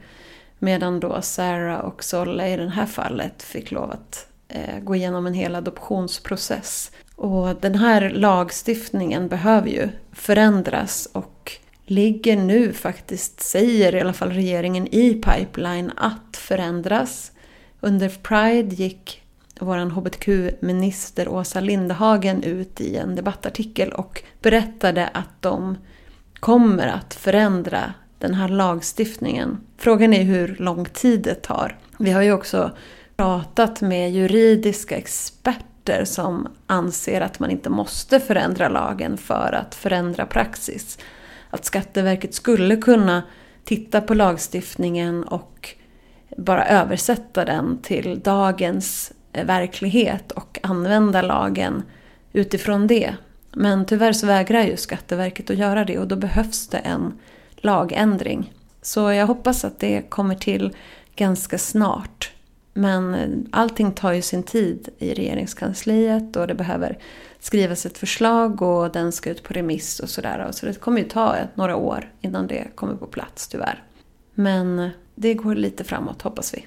Medan 0.58 1.00
då 1.00 1.22
Sarah 1.22 1.78
och 1.80 2.04
Solle 2.04 2.48
i 2.48 2.56
det 2.56 2.68
här 2.68 2.86
fallet 2.86 3.42
fick 3.42 3.70
lov 3.70 3.90
att 3.90 4.26
eh, 4.48 4.80
gå 4.80 4.94
igenom 4.94 5.26
en 5.26 5.34
hel 5.34 5.54
adoptionsprocess. 5.54 6.90
Och 7.16 7.56
den 7.60 7.74
här 7.74 8.10
lagstiftningen 8.10 9.28
behöver 9.28 9.68
ju 9.68 9.88
förändras 10.12 11.08
och 11.12 11.52
ligger 11.84 12.36
nu 12.36 12.72
faktiskt, 12.72 13.40
säger 13.40 13.94
i 13.94 14.00
alla 14.00 14.12
fall 14.12 14.30
regeringen 14.30 14.86
i 14.86 15.14
pipeline, 15.14 15.92
att 15.96 16.36
förändras. 16.36 17.32
Under 17.80 18.08
Pride 18.08 18.74
gick 18.74 19.22
vår 19.64 19.76
hbtq-minister 19.76 21.28
Åsa 21.28 21.60
Lindhagen 21.60 22.42
ut 22.42 22.80
i 22.80 22.96
en 22.96 23.16
debattartikel 23.16 23.92
och 23.92 24.22
berättade 24.42 25.06
att 25.08 25.42
de 25.42 25.76
kommer 26.40 26.86
att 26.86 27.14
förändra 27.14 27.94
den 28.18 28.34
här 28.34 28.48
lagstiftningen. 28.48 29.58
Frågan 29.76 30.12
är 30.12 30.22
hur 30.22 30.56
lång 30.58 30.84
tid 30.84 31.22
det 31.22 31.34
tar. 31.34 31.78
Vi 31.98 32.10
har 32.10 32.22
ju 32.22 32.32
också 32.32 32.70
pratat 33.16 33.80
med 33.80 34.12
juridiska 34.12 34.96
experter 34.96 36.04
som 36.04 36.48
anser 36.66 37.20
att 37.20 37.40
man 37.40 37.50
inte 37.50 37.70
måste 37.70 38.20
förändra 38.20 38.68
lagen 38.68 39.16
för 39.16 39.52
att 39.52 39.74
förändra 39.74 40.26
praxis. 40.26 40.98
Att 41.50 41.64
Skatteverket 41.64 42.34
skulle 42.34 42.76
kunna 42.76 43.22
titta 43.64 44.00
på 44.00 44.14
lagstiftningen 44.14 45.24
och 45.24 45.74
bara 46.36 46.66
översätta 46.66 47.44
den 47.44 47.78
till 47.82 48.20
dagens 48.20 49.12
Eh, 49.32 49.44
verklighet 49.44 50.32
och 50.32 50.58
använda 50.62 51.22
lagen 51.22 51.82
utifrån 52.32 52.86
det. 52.86 53.14
Men 53.52 53.86
tyvärr 53.86 54.12
så 54.12 54.26
vägrar 54.26 54.62
ju 54.62 54.76
Skatteverket 54.76 55.50
att 55.50 55.56
göra 55.56 55.84
det 55.84 55.98
och 55.98 56.08
då 56.08 56.16
behövs 56.16 56.68
det 56.68 56.78
en 56.78 57.18
lagändring. 57.56 58.52
Så 58.82 59.12
jag 59.12 59.26
hoppas 59.26 59.64
att 59.64 59.78
det 59.78 60.02
kommer 60.10 60.34
till 60.34 60.76
ganska 61.16 61.58
snart. 61.58 62.32
Men 62.74 63.14
eh, 63.14 63.28
allting 63.50 63.92
tar 63.92 64.12
ju 64.12 64.22
sin 64.22 64.42
tid 64.42 64.88
i 64.98 65.14
regeringskansliet 65.14 66.36
och 66.36 66.46
det 66.46 66.54
behöver 66.54 66.98
skrivas 67.40 67.86
ett 67.86 67.98
förslag 67.98 68.62
och 68.62 68.92
den 68.92 69.12
ska 69.12 69.30
ut 69.30 69.42
på 69.42 69.54
remiss 69.54 70.00
och 70.00 70.10
sådär. 70.10 70.48
Så 70.50 70.66
det 70.66 70.80
kommer 70.80 70.98
ju 70.98 71.08
ta 71.08 71.36
några 71.54 71.76
år 71.76 72.12
innan 72.20 72.46
det 72.46 72.66
kommer 72.74 72.94
på 72.94 73.06
plats 73.06 73.48
tyvärr. 73.48 73.84
Men 74.34 74.78
eh, 74.78 74.90
det 75.14 75.34
går 75.34 75.54
lite 75.54 75.84
framåt 75.84 76.22
hoppas 76.22 76.54
vi. 76.54 76.66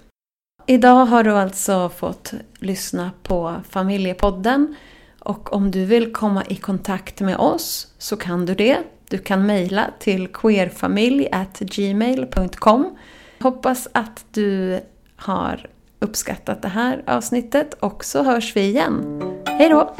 Idag 0.66 1.06
har 1.06 1.24
du 1.24 1.32
alltså 1.32 1.90
fått 1.90 2.34
lyssna 2.60 3.12
på 3.24 3.56
Familjepodden 3.70 4.76
och 5.20 5.54
om 5.54 5.72
du 5.72 5.86
vill 5.86 6.14
komma 6.14 6.44
i 6.46 6.56
kontakt 6.56 7.22
med 7.22 7.38
oss 7.38 7.94
så 7.98 8.18
kan 8.18 8.46
du 8.46 8.56
det. 8.56 8.78
Du 9.10 9.18
kan 9.18 9.46
mejla 9.46 9.90
till 10.00 10.28
queerfamilj.gmail.com 10.28 12.98
Hoppas 13.40 13.88
att 13.92 14.26
du 14.32 14.80
har 15.16 15.68
uppskattat 16.00 16.62
det 16.62 16.68
här 16.68 17.04
avsnittet 17.08 17.74
och 17.74 18.06
så 18.06 18.24
hörs 18.24 18.56
vi 18.56 18.62
igen. 18.62 19.22
Hej 19.46 19.70
då! 19.70 19.96